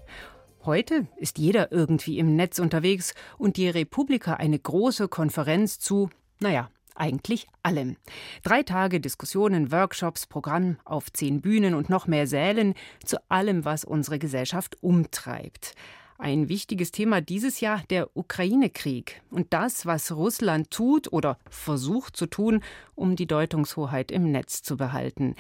Heute 0.64 1.08
ist 1.18 1.40
jeder 1.40 1.72
irgendwie 1.72 2.20
im 2.20 2.36
Netz 2.36 2.60
unterwegs 2.60 3.16
und 3.40 3.58
die 3.58 3.68
Republika 3.68 4.36
eine 4.36 4.60
große 4.60 5.08
Konferenz 5.08 5.80
zu, 5.80 6.12
naja, 6.40 6.70
eigentlich 7.00 7.48
allem. 7.64 7.98
Drei 8.44 8.64
Tage 8.64 9.00
Diskussionen, 9.00 9.72
Workshops, 9.72 10.28
Programm 10.28 10.78
auf 10.86 11.12
zehn 11.12 11.42
Bühnen 11.42 11.74
und 11.74 11.90
noch 11.90 12.08
mehr 12.08 12.28
Sälen 12.28 12.74
zu 13.04 13.18
allem, 13.30 13.66
was 13.66 13.84
unsere 13.84 14.20
Gesellschaft 14.20 14.78
umtreibt. 14.82 15.76
Ein 16.18 16.50
wichtiges 16.50 16.92
Thema 16.92 17.22
dieses 17.22 17.62
Jahr 17.62 17.82
der 17.90 18.10
Ukraine-Krieg 18.14 19.22
und 19.32 19.54
das, 19.54 19.86
was 19.86 20.12
Russland 20.12 20.70
tut 20.70 21.14
oder 21.14 21.38
versucht 21.50 22.18
zu 22.18 22.26
tun, 22.26 22.62
um 22.94 23.16
die 23.16 23.26
Deutungshoheit 23.26 24.12
im 24.12 24.30
Netz 24.30 24.62
zu 24.62 24.76
behalten. 24.76 25.36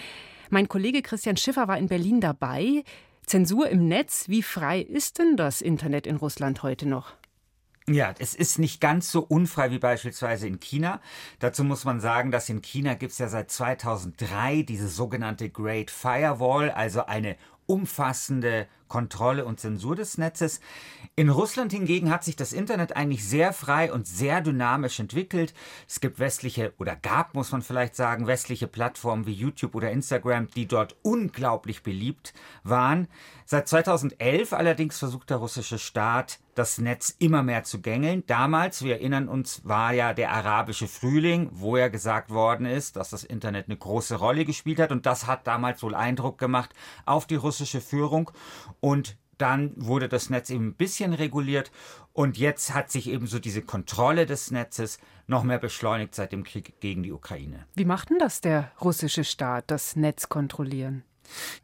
Mein 0.49 0.69
Kollege 0.69 1.01
Christian 1.01 1.35
Schiffer 1.35 1.67
war 1.67 1.77
in 1.77 1.89
Berlin 1.89 2.21
dabei. 2.21 2.85
Zensur 3.25 3.69
im 3.69 3.89
Netz, 3.89 4.29
wie 4.29 4.41
frei 4.41 4.79
ist 4.79 5.19
denn 5.19 5.35
das 5.35 5.61
Internet 5.61 6.07
in 6.07 6.15
Russland 6.15 6.63
heute 6.63 6.87
noch? 6.87 7.13
Ja, 7.93 8.13
es 8.19 8.35
ist 8.35 8.59
nicht 8.59 8.81
ganz 8.81 9.11
so 9.11 9.21
unfrei 9.21 9.71
wie 9.71 9.79
beispielsweise 9.79 10.47
in 10.47 10.59
China. 10.59 11.01
Dazu 11.39 11.63
muss 11.63 11.85
man 11.85 11.99
sagen, 11.99 12.31
dass 12.31 12.49
in 12.49 12.61
China 12.61 12.93
gibt 12.93 13.11
es 13.11 13.17
ja 13.17 13.27
seit 13.27 13.51
2003 13.51 14.63
diese 14.63 14.87
sogenannte 14.87 15.49
Great 15.49 15.91
Firewall, 15.91 16.71
also 16.71 17.05
eine 17.05 17.35
umfassende 17.65 18.67
Kontrolle 18.89 19.45
und 19.45 19.59
Zensur 19.59 19.95
des 19.95 20.17
Netzes. 20.17 20.59
In 21.15 21.29
Russland 21.29 21.71
hingegen 21.71 22.11
hat 22.11 22.25
sich 22.25 22.35
das 22.35 22.51
Internet 22.51 22.97
eigentlich 22.97 23.25
sehr 23.25 23.53
frei 23.53 23.93
und 23.93 24.05
sehr 24.05 24.41
dynamisch 24.41 24.99
entwickelt. 24.99 25.53
Es 25.87 26.01
gibt 26.01 26.19
westliche 26.19 26.73
oder 26.77 26.97
gab, 26.97 27.33
muss 27.33 27.53
man 27.53 27.61
vielleicht 27.61 27.95
sagen, 27.95 28.27
westliche 28.27 28.67
Plattformen 28.67 29.25
wie 29.25 29.33
YouTube 29.33 29.75
oder 29.75 29.91
Instagram, 29.91 30.49
die 30.49 30.67
dort 30.67 30.97
unglaublich 31.03 31.83
beliebt 31.83 32.33
waren. 32.63 33.07
Seit 33.45 33.67
2011 33.67 34.53
allerdings 34.53 34.99
versucht 34.99 35.29
der 35.29 35.37
russische 35.37 35.79
Staat, 35.79 36.39
das 36.59 36.77
Netz 36.77 37.15
immer 37.19 37.41
mehr 37.41 37.63
zu 37.63 37.81
gängeln. 37.81 38.23
Damals, 38.27 38.83
wir 38.83 38.95
erinnern 38.95 39.29
uns, 39.29 39.61
war 39.65 39.93
ja 39.93 40.13
der 40.13 40.31
arabische 40.31 40.87
Frühling, 40.87 41.49
wo 41.53 41.77
ja 41.77 41.87
gesagt 41.87 42.31
worden 42.31 42.65
ist, 42.65 42.97
dass 42.97 43.09
das 43.09 43.23
Internet 43.23 43.67
eine 43.67 43.77
große 43.77 44.17
Rolle 44.17 44.45
gespielt 44.45 44.79
hat 44.79 44.91
und 44.91 45.05
das 45.05 45.25
hat 45.25 45.47
damals 45.47 45.81
wohl 45.81 45.95
Eindruck 45.95 46.37
gemacht 46.37 46.75
auf 47.05 47.25
die 47.25 47.35
russische 47.35 47.79
Führung. 47.81 48.29
Und 48.79 49.17
dann 49.37 49.71
wurde 49.77 50.09
das 50.09 50.29
Netz 50.29 50.49
eben 50.49 50.67
ein 50.67 50.73
bisschen 50.73 51.13
reguliert 51.13 51.71
und 52.13 52.37
jetzt 52.37 52.73
hat 52.73 52.91
sich 52.91 53.09
eben 53.09 53.25
so 53.25 53.39
diese 53.39 53.61
Kontrolle 53.61 54.25
des 54.25 54.51
Netzes 54.51 54.99
noch 55.27 55.43
mehr 55.43 55.59
beschleunigt 55.59 56.13
seit 56.13 56.33
dem 56.33 56.43
Krieg 56.43 56.79
gegen 56.81 57.03
die 57.03 57.13
Ukraine. 57.13 57.65
Wie 57.75 57.85
macht 57.85 58.09
denn 58.09 58.19
das 58.19 58.41
der 58.41 58.71
russische 58.81 59.23
Staat, 59.23 59.71
das 59.71 59.95
Netz 59.95 60.27
kontrollieren? 60.27 61.03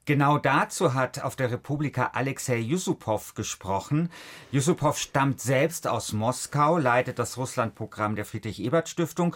Genau 0.05 0.37
dazu 0.37 0.93
hat 0.93 1.23
auf 1.23 1.35
der 1.35 1.51
Republika 1.51 2.11
Alexei 2.13 2.57
Yusupow 2.59 3.33
gesprochen. 3.33 4.09
Yusupow 4.51 4.97
stammt 4.97 5.41
selbst 5.41 5.87
aus 5.87 6.13
Moskau, 6.13 6.77
leitet 6.77 7.17
das 7.17 7.37
Russlandprogramm 7.37 8.15
der 8.15 8.25
Friedrich-Ebert-Stiftung 8.25 9.35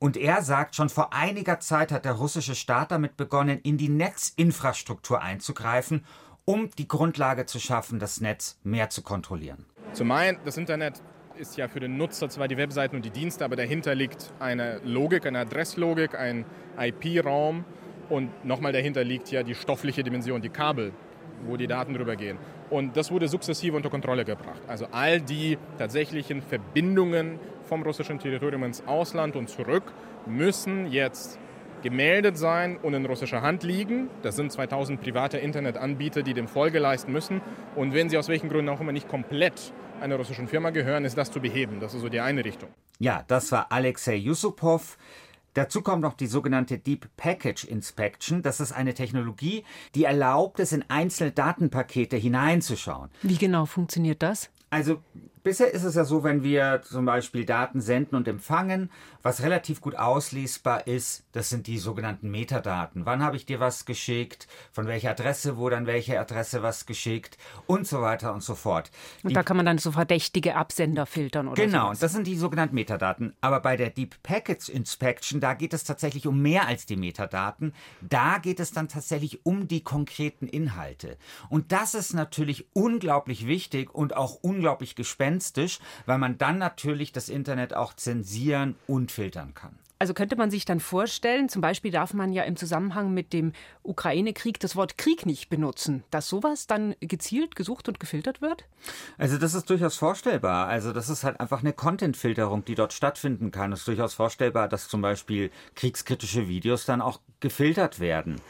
und 0.00 0.16
er 0.16 0.42
sagt, 0.42 0.74
schon 0.74 0.88
vor 0.88 1.12
einiger 1.12 1.60
Zeit 1.60 1.92
hat 1.92 2.04
der 2.04 2.14
russische 2.14 2.56
Staat 2.56 2.90
damit 2.90 3.16
begonnen, 3.16 3.60
in 3.60 3.78
die 3.78 3.88
Netzinfrastruktur 3.88 5.22
einzugreifen 5.22 6.04
um 6.48 6.70
die 6.78 6.88
Grundlage 6.88 7.44
zu 7.44 7.60
schaffen, 7.60 7.98
das 7.98 8.22
Netz 8.22 8.58
mehr 8.64 8.88
zu 8.88 9.02
kontrollieren. 9.02 9.66
Zum 9.92 10.10
einen, 10.10 10.38
das 10.46 10.56
Internet 10.56 11.02
ist 11.36 11.58
ja 11.58 11.68
für 11.68 11.78
den 11.78 11.98
Nutzer 11.98 12.30
zwar 12.30 12.48
die 12.48 12.56
Webseiten 12.56 12.96
und 12.96 13.04
die 13.04 13.10
Dienste, 13.10 13.44
aber 13.44 13.54
dahinter 13.54 13.94
liegt 13.94 14.32
eine 14.38 14.80
Logik, 14.82 15.26
eine 15.26 15.40
Adresslogik, 15.40 16.14
ein 16.14 16.46
IP-Raum 16.78 17.66
und 18.08 18.46
nochmal 18.46 18.72
dahinter 18.72 19.04
liegt 19.04 19.30
ja 19.30 19.42
die 19.42 19.54
stoffliche 19.54 20.02
Dimension, 20.02 20.40
die 20.40 20.48
Kabel, 20.48 20.92
wo 21.44 21.58
die 21.58 21.66
Daten 21.66 21.92
drüber 21.92 22.16
gehen. 22.16 22.38
Und 22.70 22.96
das 22.96 23.10
wurde 23.10 23.28
sukzessive 23.28 23.76
unter 23.76 23.90
Kontrolle 23.90 24.24
gebracht. 24.24 24.62
Also 24.68 24.86
all 24.90 25.20
die 25.20 25.58
tatsächlichen 25.76 26.40
Verbindungen 26.40 27.38
vom 27.64 27.82
russischen 27.82 28.18
Territorium 28.18 28.64
ins 28.64 28.86
Ausland 28.86 29.36
und 29.36 29.50
zurück 29.50 29.92
müssen 30.24 30.90
jetzt 30.90 31.38
gemeldet 31.82 32.36
sein 32.36 32.76
und 32.76 32.94
in 32.94 33.06
russischer 33.06 33.42
Hand 33.42 33.62
liegen. 33.62 34.08
Das 34.22 34.36
sind 34.36 34.52
2000 34.52 35.00
private 35.00 35.38
Internetanbieter, 35.38 36.22
die 36.22 36.34
dem 36.34 36.48
Folge 36.48 36.78
leisten 36.78 37.12
müssen. 37.12 37.40
Und 37.76 37.94
wenn 37.94 38.08
sie 38.08 38.18
aus 38.18 38.28
welchen 38.28 38.48
Gründen 38.48 38.68
auch 38.68 38.80
immer 38.80 38.92
nicht 38.92 39.08
komplett 39.08 39.72
einer 40.00 40.16
russischen 40.16 40.48
Firma 40.48 40.70
gehören, 40.70 41.04
ist 41.04 41.18
das 41.18 41.30
zu 41.30 41.40
beheben. 41.40 41.80
Das 41.80 41.94
ist 41.94 42.00
so 42.00 42.08
die 42.08 42.20
eine 42.20 42.44
Richtung. 42.44 42.70
Ja, 42.98 43.24
das 43.26 43.52
war 43.52 43.70
Alexei 43.70 44.16
Yusupov. 44.16 44.98
Dazu 45.54 45.82
kommt 45.82 46.02
noch 46.02 46.14
die 46.14 46.26
sogenannte 46.26 46.78
Deep 46.78 47.08
Package 47.16 47.64
Inspection. 47.64 48.42
Das 48.42 48.60
ist 48.60 48.72
eine 48.72 48.94
Technologie, 48.94 49.64
die 49.94 50.04
erlaubt 50.04 50.60
es, 50.60 50.72
in 50.72 50.84
einzelne 50.88 51.32
Datenpakete 51.32 52.16
hineinzuschauen. 52.16 53.10
Wie 53.22 53.36
genau 53.36 53.66
funktioniert 53.66 54.22
das? 54.22 54.50
Also 54.70 55.02
bisher 55.48 55.72
ist 55.72 55.84
es 55.84 55.94
ja 55.94 56.04
so, 56.04 56.24
wenn 56.24 56.42
wir 56.42 56.82
zum 56.84 57.06
Beispiel 57.06 57.46
Daten 57.46 57.80
senden 57.80 58.16
und 58.16 58.28
empfangen, 58.28 58.90
was 59.22 59.42
relativ 59.42 59.80
gut 59.80 59.96
auslesbar 59.96 60.86
ist, 60.86 61.24
das 61.32 61.48
sind 61.48 61.66
die 61.66 61.78
sogenannten 61.78 62.30
Metadaten. 62.30 63.06
Wann 63.06 63.22
habe 63.22 63.36
ich 63.36 63.46
dir 63.46 63.58
was 63.58 63.86
geschickt? 63.86 64.46
Von 64.72 64.86
welcher 64.86 65.12
Adresse 65.12 65.56
wurde 65.56 65.78
an 65.78 65.86
welche 65.86 66.20
Adresse 66.20 66.62
was 66.62 66.84
geschickt? 66.84 67.38
Und 67.66 67.86
so 67.86 68.02
weiter 68.02 68.34
und 68.34 68.42
so 68.42 68.54
fort. 68.54 68.90
Und 69.22 69.30
die, 69.30 69.34
da 69.34 69.42
kann 69.42 69.56
man 69.56 69.64
dann 69.64 69.78
so 69.78 69.90
verdächtige 69.90 70.54
Absender 70.54 71.06
filtern 71.06 71.48
oder 71.48 71.62
Genau, 71.64 71.86
sowas. 71.86 72.00
das 72.00 72.12
sind 72.12 72.26
die 72.26 72.36
sogenannten 72.36 72.74
Metadaten. 72.74 73.34
Aber 73.40 73.60
bei 73.60 73.78
der 73.78 73.88
Deep 73.88 74.22
Package 74.22 74.68
Inspection, 74.68 75.40
da 75.40 75.54
geht 75.54 75.72
es 75.72 75.84
tatsächlich 75.84 76.26
um 76.26 76.42
mehr 76.42 76.66
als 76.66 76.84
die 76.84 76.96
Metadaten. 76.96 77.72
Da 78.02 78.36
geht 78.36 78.60
es 78.60 78.72
dann 78.72 78.88
tatsächlich 78.90 79.46
um 79.46 79.66
die 79.66 79.82
konkreten 79.82 80.46
Inhalte. 80.46 81.16
Und 81.48 81.72
das 81.72 81.94
ist 81.94 82.12
natürlich 82.12 82.66
unglaublich 82.74 83.46
wichtig 83.46 83.94
und 83.94 84.14
auch 84.14 84.34
unglaublich 84.42 84.94
gespenstisch, 85.38 85.78
weil 86.06 86.18
man 86.18 86.38
dann 86.38 86.58
natürlich 86.58 87.12
das 87.12 87.28
Internet 87.28 87.74
auch 87.74 87.94
zensieren 87.94 88.76
und 88.86 89.12
filtern 89.12 89.54
kann. 89.54 89.78
Also 90.00 90.14
könnte 90.14 90.36
man 90.36 90.48
sich 90.48 90.64
dann 90.64 90.78
vorstellen, 90.78 91.48
zum 91.48 91.60
Beispiel 91.60 91.90
darf 91.90 92.14
man 92.14 92.32
ja 92.32 92.44
im 92.44 92.54
Zusammenhang 92.54 93.12
mit 93.12 93.32
dem 93.32 93.52
Ukraine-Krieg 93.82 94.60
das 94.60 94.76
Wort 94.76 94.96
Krieg 94.96 95.26
nicht 95.26 95.48
benutzen, 95.48 96.04
dass 96.12 96.28
sowas 96.28 96.68
dann 96.68 96.94
gezielt 97.00 97.56
gesucht 97.56 97.88
und 97.88 97.98
gefiltert 97.98 98.40
wird? 98.40 98.64
Also 99.16 99.38
das 99.38 99.54
ist 99.54 99.68
durchaus 99.68 99.96
vorstellbar. 99.96 100.68
Also 100.68 100.92
das 100.92 101.08
ist 101.08 101.24
halt 101.24 101.40
einfach 101.40 101.62
eine 101.62 101.72
Content-Filterung, 101.72 102.64
die 102.64 102.76
dort 102.76 102.92
stattfinden 102.92 103.50
kann. 103.50 103.72
Es 103.72 103.80
ist 103.80 103.88
durchaus 103.88 104.14
vorstellbar, 104.14 104.68
dass 104.68 104.86
zum 104.86 105.02
Beispiel 105.02 105.50
kriegskritische 105.74 106.46
Videos 106.46 106.84
dann 106.84 107.02
auch 107.02 107.20
gefiltert 107.40 107.98
werden. 107.98 108.40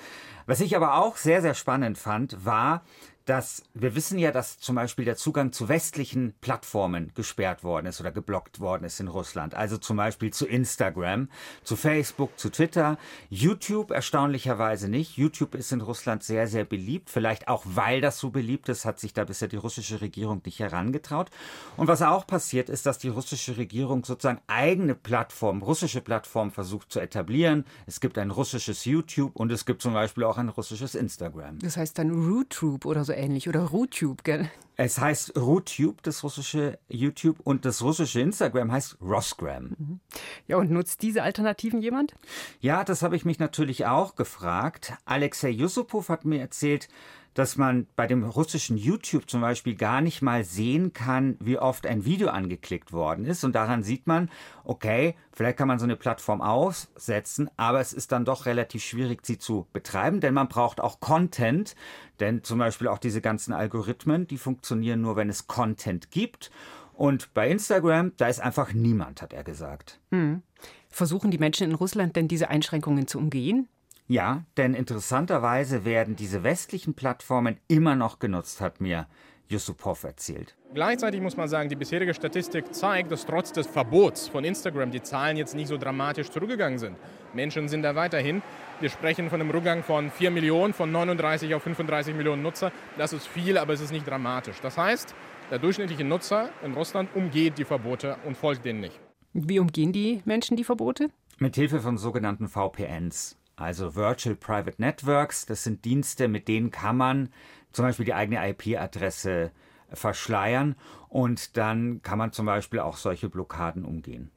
Was 0.44 0.61
ich 0.61 0.77
aber 0.77 0.98
auch 0.98 1.16
sehr, 1.16 1.40
sehr 1.40 1.55
spannend 1.55 1.96
fand, 1.96 2.44
war, 2.44 2.83
dass 3.29 3.62
wir 3.75 3.95
wissen 3.95 4.19
ja, 4.19 4.33
dass 4.33 4.59
zum 4.59 4.75
Beispiel 4.75 5.05
der 5.05 5.17
Zugang 5.17 5.53
zu 5.53 5.69
westlichen 5.69 6.33
Plattformen 6.41 7.12
gesperrt 7.14 7.62
worden 7.62 7.87
ist 7.87 8.01
oder 8.01 8.11
geblockt 8.11 8.59
worden 8.59 8.85
ist 8.85 9.01
in 9.01 9.09
Russland. 9.09 9.55
Also 9.55 9.77
zum 9.77 9.99
Beispiel 9.99 10.33
zu 10.33 10.47
Instagram, 10.47 11.29
zu 11.62 11.77
Facebook, 11.77 12.38
zu 12.38 12.49
Twitter. 12.49 12.97
YouTube 13.29 13.91
erstaunlicherweise 13.91 14.88
nicht. 14.88 15.19
YouTube 15.19 15.55
ist 15.55 15.73
in 15.73 15.83
Russland 15.83 16.23
sehr, 16.23 16.47
sehr 16.47 16.64
beliebt. 16.64 17.11
Vielleicht 17.11 17.49
auch, 17.49 17.64
weil 17.67 18.01
das 18.01 18.19
so 18.19 18.31
beliebt 18.31 18.71
ist, 18.71 18.87
hat 18.87 18.99
sich 18.99 19.12
da 19.12 19.25
bisher 19.25 19.49
die 19.49 19.57
russische 19.57 20.01
Regierung 20.01 20.41
nicht 20.47 20.61
herangetraut. 20.61 21.31
Und 21.77 21.87
was 21.87 22.01
auch 22.01 22.27
passiert 22.27 22.71
ist, 22.71 22.87
dass 22.87 22.97
die 22.97 23.09
russische 23.09 23.59
Regierung 23.59 24.07
sozusagen 24.07 24.41
eigene 24.47 24.95
Plattformen, 24.95 25.61
russische 25.61 26.01
Plattformen 26.01 26.51
versucht 26.51 26.91
zu 26.91 26.99
etablieren. 26.99 27.67
Es 27.87 28.01
gibt 28.01 28.17
ein 28.17 28.31
russisches 28.31 28.87
YouTube 28.87 29.37
und 29.37 29.53
es 29.53 29.67
gibt 29.67 29.83
zum 29.83 29.93
Beispiel 29.93 30.25
auch 30.25 30.38
ein 30.38 30.49
russisches 30.49 30.95
Instagram. 30.95 31.59
Das 31.59 31.77
heißt 31.77 31.99
dann 31.99 32.11
RooTube 32.11 32.87
oder 32.87 33.05
so 33.05 33.18
ähnlich 33.19 33.49
oder 33.49 33.61
RuTube, 33.61 34.25
gell? 34.25 34.51
Es 34.81 34.99
heißt 35.01 35.37
RuTube, 35.37 36.03
das 36.03 36.23
russische 36.23 36.79
YouTube, 36.89 37.41
und 37.43 37.65
das 37.65 37.83
russische 37.83 38.21
Instagram 38.21 38.71
heißt 38.71 38.99
Rosgram. 39.01 39.99
Ja, 40.47 40.57
und 40.57 40.71
nutzt 40.71 41.03
diese 41.03 41.25
Alternativen 41.25 41.83
jemand? 41.83 42.15
Ja, 42.61 42.85
das 42.85 43.03
habe 43.03 43.17
ich 43.17 43.25
mich 43.25 43.41
natürlich 43.41 43.87
auch 43.87 44.15
gefragt. 44.15 44.95
Alexei 45.05 45.51
Yusupov 45.51 46.09
hat 46.11 46.25
mir 46.25 46.41
erzählt, 46.41 46.89
dass 47.35 47.57
man 47.57 47.87
bei 47.95 48.07
dem 48.07 48.25
russischen 48.25 48.77
YouTube 48.77 49.31
zum 49.31 49.41
Beispiel 49.41 49.77
gar 49.77 50.01
nicht 50.01 50.23
mal 50.23 50.45
sehen 50.45 50.93
kann, 50.93 51.37
wie 51.41 51.59
oft 51.59 51.87
ein 51.87 52.05
Video 52.05 52.29
angeklickt 52.29 52.93
worden 52.93 53.25
ist. 53.25 53.45
Und 53.45 53.55
daran 53.55 53.83
sieht 53.83 54.07
man, 54.07 54.31
okay, 54.64 55.14
vielleicht 55.33 55.59
kann 55.59 55.69
man 55.69 55.79
so 55.79 55.85
eine 55.85 55.97
Plattform 55.97 56.41
aussetzen, 56.41 57.51
aber 57.57 57.81
es 57.81 57.93
ist 57.93 58.12
dann 58.12 58.25
doch 58.25 58.47
relativ 58.47 58.83
schwierig, 58.83 59.25
sie 59.25 59.38
zu 59.38 59.67
betreiben, 59.73 60.21
denn 60.21 60.35
man 60.35 60.49
braucht 60.49 60.81
auch 60.81 61.01
Content. 61.01 61.77
Denn 62.21 62.43
zum 62.43 62.59
Beispiel 62.59 62.88
auch 62.88 62.99
diese 62.99 63.21
ganzen 63.21 63.53
Algorithmen, 63.53 64.27
die 64.27 64.38
funktionieren 64.38 65.01
nur, 65.01 65.17
wenn 65.17 65.29
es 65.29 65.47
Content 65.47 66.11
gibt. 66.11 66.51
Und 66.93 67.33
bei 67.33 67.49
Instagram, 67.49 68.12
da 68.17 68.27
ist 68.27 68.41
einfach 68.41 68.73
niemand, 68.73 69.23
hat 69.23 69.33
er 69.33 69.45
gesagt. 69.45 70.01
Hm. 70.11 70.43
Versuchen 70.91 71.31
die 71.31 71.38
Menschen 71.38 71.69
in 71.69 71.77
Russland 71.77 72.17
denn 72.17 72.27
diese 72.27 72.49
Einschränkungen 72.49 73.07
zu 73.07 73.19
umgehen? 73.19 73.69
Ja, 74.11 74.44
denn 74.57 74.73
interessanterweise 74.73 75.85
werden 75.85 76.16
diese 76.16 76.42
westlichen 76.42 76.94
Plattformen 76.94 77.59
immer 77.68 77.94
noch 77.94 78.18
genutzt, 78.18 78.62
hat 78.62 78.81
mir 78.81 79.07
Yusupov 79.51 80.03
erzählt. 80.03 80.57
Gleichzeitig 80.73 81.21
muss 81.21 81.37
man 81.37 81.47
sagen, 81.47 81.68
die 81.68 81.77
bisherige 81.77 82.14
Statistik 82.14 82.75
zeigt, 82.75 83.12
dass 83.12 83.27
trotz 83.27 83.53
des 83.53 83.66
Verbots 83.66 84.29
von 84.29 84.44
Instagram 84.44 84.90
die 84.90 85.03
Zahlen 85.03 85.37
jetzt 85.37 85.55
nicht 85.55 85.68
so 85.68 85.77
dramatisch 85.77 86.31
zurückgegangen 86.31 86.79
sind. 86.79 86.97
Menschen 87.35 87.68
sind 87.68 87.83
da 87.83 87.94
weiterhin. 87.94 88.42
Wir 88.81 88.88
sprechen 88.88 89.29
von 89.29 89.42
einem 89.42 89.51
Rückgang 89.51 89.83
von 89.83 90.11
4 90.11 90.31
Millionen, 90.31 90.73
von 90.73 90.90
39 90.90 91.55
auf 91.55 91.62
35 91.62 92.14
Millionen 92.14 92.42
Nutzer. 92.42 92.73
Das 92.97 93.12
ist 93.12 93.27
viel, 93.27 93.59
aber 93.59 93.75
es 93.75 93.81
ist 93.81 93.92
nicht 93.92 94.07
dramatisch. 94.07 94.57
Das 94.62 94.79
heißt, 94.79 95.14
der 95.51 95.59
durchschnittliche 95.59 96.05
Nutzer 96.05 96.49
in 96.64 96.73
Russland 96.73 97.11
umgeht 97.14 97.59
die 97.59 97.64
Verbote 97.64 98.16
und 98.25 98.38
folgt 98.38 98.64
denen 98.64 98.81
nicht. 98.81 98.99
Wie 99.35 99.59
umgehen 99.59 99.92
die 99.92 100.23
Menschen 100.25 100.57
die 100.57 100.64
Verbote? 100.64 101.09
Mit 101.38 101.57
Hilfe 101.57 101.81
von 101.81 101.99
sogenannten 101.99 102.49
VPNs 102.49 103.38
also 103.59 103.94
Virtual 103.94 104.35
Private 104.35 104.81
Networks. 104.81 105.47
Das 105.47 105.64
sind 105.64 105.85
Dienste, 105.85 106.29
mit 106.29 106.49
denen 106.49 106.71
kann 106.71 106.97
man 106.97 107.31
zum 107.73 107.85
Beispiel 107.85 108.07
die 108.07 108.14
eigene 108.14 108.49
IP-Adresse 108.51 109.51
verschleiern 109.92 110.77
und 111.09 111.57
dann 111.57 112.03
kann 112.03 112.18
man 112.18 112.33
zum 112.33 112.47
Beispiel 112.47 112.81
auch 112.81 112.97
solche 112.97 113.29
Blockaden 113.29 113.85
umgehen. 113.85 114.31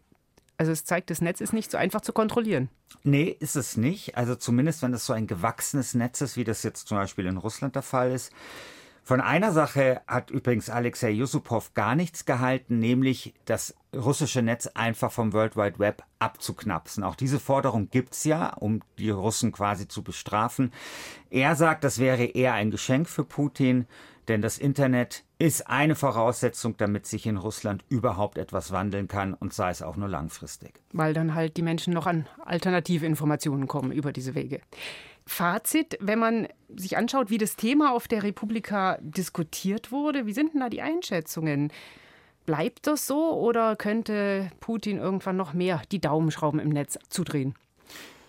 Also 0.58 0.72
es 0.72 0.86
zeigt, 0.86 1.10
das 1.10 1.22
Netz 1.22 1.42
ist 1.42 1.54
nicht 1.54 1.72
so 1.72 1.78
einfach 1.78 2.02
zu 2.02 2.14
kontrollieren. 2.14 2.70
Nee, 3.04 3.36
ist 3.40 3.56
es 3.56 3.78
nicht. 3.78 4.16
Also 4.16 4.36
zumindest, 4.36 4.84
wenn 4.84 4.94
es 4.94 5.06
so 5.06 5.14
ein 5.14 5.26
gewachsenes 5.26 5.96
Netz 5.96 6.22
ist, 6.22 6.38
wie 6.38 6.44
das 6.44 6.62
jetzt 6.62 6.88
zum 6.88 6.98
Beispiel 6.98 7.26
in 7.26 7.38
Russland 7.38 7.76
der 7.76 7.82
Fall 7.82 8.12
ist. 8.12 8.32
Von 9.04 9.20
einer 9.20 9.52
Sache 9.52 10.02
hat 10.08 10.30
übrigens 10.30 10.70
Alexei 10.70 11.10
Yusupov 11.10 11.74
gar 11.74 11.96
nichts 11.96 12.26
gehalten, 12.26 12.80
nämlich 12.80 13.34
das 13.46 13.76
russische 13.96 14.42
Netz 14.42 14.68
einfach 14.68 15.12
vom 15.12 15.34
World 15.34 15.58
Wide 15.58 15.80
Web 15.80 16.04
abzuknapsen. 16.20 17.04
Auch 17.04 17.16
diese 17.16 17.40
Forderung 17.40 17.90
gibt's 17.90 18.24
ja, 18.24 18.54
um 18.54 18.82
die 19.00 19.10
Russen 19.10 19.52
quasi 19.52 19.88
zu 19.88 20.04
bestrafen. 20.04 20.72
Er 21.30 21.56
sagt, 21.56 21.84
das 21.84 21.98
wäre 21.98 22.24
eher 22.24 22.54
ein 22.54 22.72
Geschenk 22.72 23.10
für 23.10 23.24
Putin, 23.24 23.88
denn 24.28 24.42
das 24.42 24.60
Internet 24.60 25.24
ist 25.40 25.68
eine 25.68 25.96
Voraussetzung, 25.96 26.78
damit 26.78 27.08
sich 27.08 27.26
in 27.26 27.38
Russland 27.38 27.84
überhaupt 27.90 28.38
etwas 28.38 28.72
wandeln 28.72 29.08
kann 29.08 29.34
und 29.34 29.54
sei 29.54 29.72
es 29.72 29.82
auch 29.82 29.98
nur 29.98 30.08
langfristig. 30.08 30.80
Weil 30.94 31.14
dann 31.14 31.34
halt 31.34 31.58
die 31.58 31.64
Menschen 31.64 31.94
noch 31.94 32.06
an 32.06 32.28
alternative 32.46 33.08
Informationen 33.08 33.68
kommen 33.68 33.92
über 33.92 34.14
diese 34.14 34.36
Wege. 34.36 34.62
Fazit, 35.32 35.98
wenn 36.02 36.20
man 36.20 36.50
sich 36.76 36.98
anschaut, 36.98 37.30
wie 37.30 37.38
das 37.38 37.56
Thema 37.56 37.94
auf 37.94 38.10
der 38.10 38.22
Republika 38.22 38.98
diskutiert 39.00 39.90
wurde, 39.90 40.26
wie 40.26 40.34
sind 40.34 40.54
denn 40.54 40.60
da 40.60 40.68
die 40.68 40.82
Einschätzungen? 40.82 41.72
Bleibt 42.46 42.86
das 42.86 43.08
so 43.08 43.32
oder 43.40 43.78
könnte 43.78 44.52
Putin 44.60 44.98
irgendwann 44.98 45.38
noch 45.38 45.54
mehr 45.54 45.82
die 45.90 46.02
Daumenschrauben 46.02 46.60
im 46.60 46.68
Netz 46.68 47.00
zudrehen? 47.08 47.56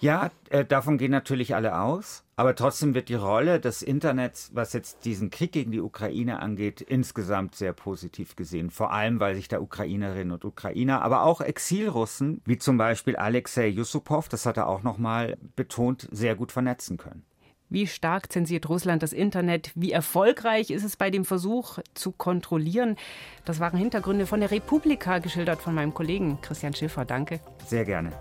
Ja, 0.03 0.33
äh, 0.51 0.65
davon 0.65 0.99
gehen 0.99 1.13
natürlich 1.13 1.55
alle 1.55 1.79
aus. 1.79 2.25
Aber 2.35 2.57
trotzdem 2.57 2.93
wird 2.93 3.09
die 3.09 3.15
Rolle 3.15 3.61
des 3.61 3.83
Internets, 3.83 4.51
was 4.53 4.73
jetzt 4.73 5.05
diesen 5.05 5.31
Krieg 5.31 5.53
gegen 5.53 5.71
die 5.71 5.81
Ukraine 5.81 6.41
angeht, 6.41 6.81
insgesamt 6.81 7.55
sehr 7.55 7.73
positiv 7.73 8.35
gesehen. 8.35 8.71
Vor 8.71 8.93
allem, 8.93 9.21
weil 9.21 9.37
sich 9.37 9.47
da 9.47 9.61
Ukrainerinnen 9.61 10.33
und 10.33 10.45
Ukrainer, 10.45 11.03
aber 11.03 11.23
auch 11.23 11.41
Exilrussen, 11.41 12.41
wie 12.45 12.59
zum 12.59 12.79
Beispiel 12.79 13.15
Alexei 13.15 13.69
Yusupov, 13.69 14.29
das 14.29 14.45
hat 14.45 14.57
er 14.57 14.67
auch 14.67 14.83
nochmal 14.83 15.37
betont, 15.55 16.09
sehr 16.11 16.35
gut 16.35 16.51
vernetzen 16.51 16.97
können. 16.97 17.25
Wie 17.69 17.87
stark 17.87 18.33
zensiert 18.33 18.69
Russland 18.69 19.05
das 19.05 19.13
Internet? 19.13 19.71
Wie 19.77 19.93
erfolgreich 19.93 20.73
ist 20.73 20.83
es 20.83 20.97
bei 20.97 21.11
dem 21.11 21.25
Versuch 21.25 21.79
zu 21.95 22.11
kontrollieren? 22.11 22.97
Das 23.45 23.61
waren 23.61 23.79
Hintergründe 23.79 24.27
von 24.27 24.41
der 24.41 24.51
Republika, 24.51 25.21
geschildert 25.21 25.63
von 25.63 25.77
meinem 25.77 25.95
Kollegen 25.95 26.41
Christian 26.43 26.75
Schiffer. 26.75 27.05
Danke. 27.05 27.39
Sehr 27.65 27.85
gerne. 27.85 28.13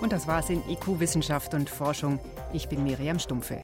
Und 0.00 0.12
das 0.12 0.28
war's 0.28 0.50
in 0.50 0.62
IQ 0.68 1.00
Wissenschaft 1.00 1.54
und 1.54 1.68
Forschung. 1.68 2.20
Ich 2.52 2.68
bin 2.68 2.84
Miriam 2.84 3.18
Stumpfe. 3.18 3.56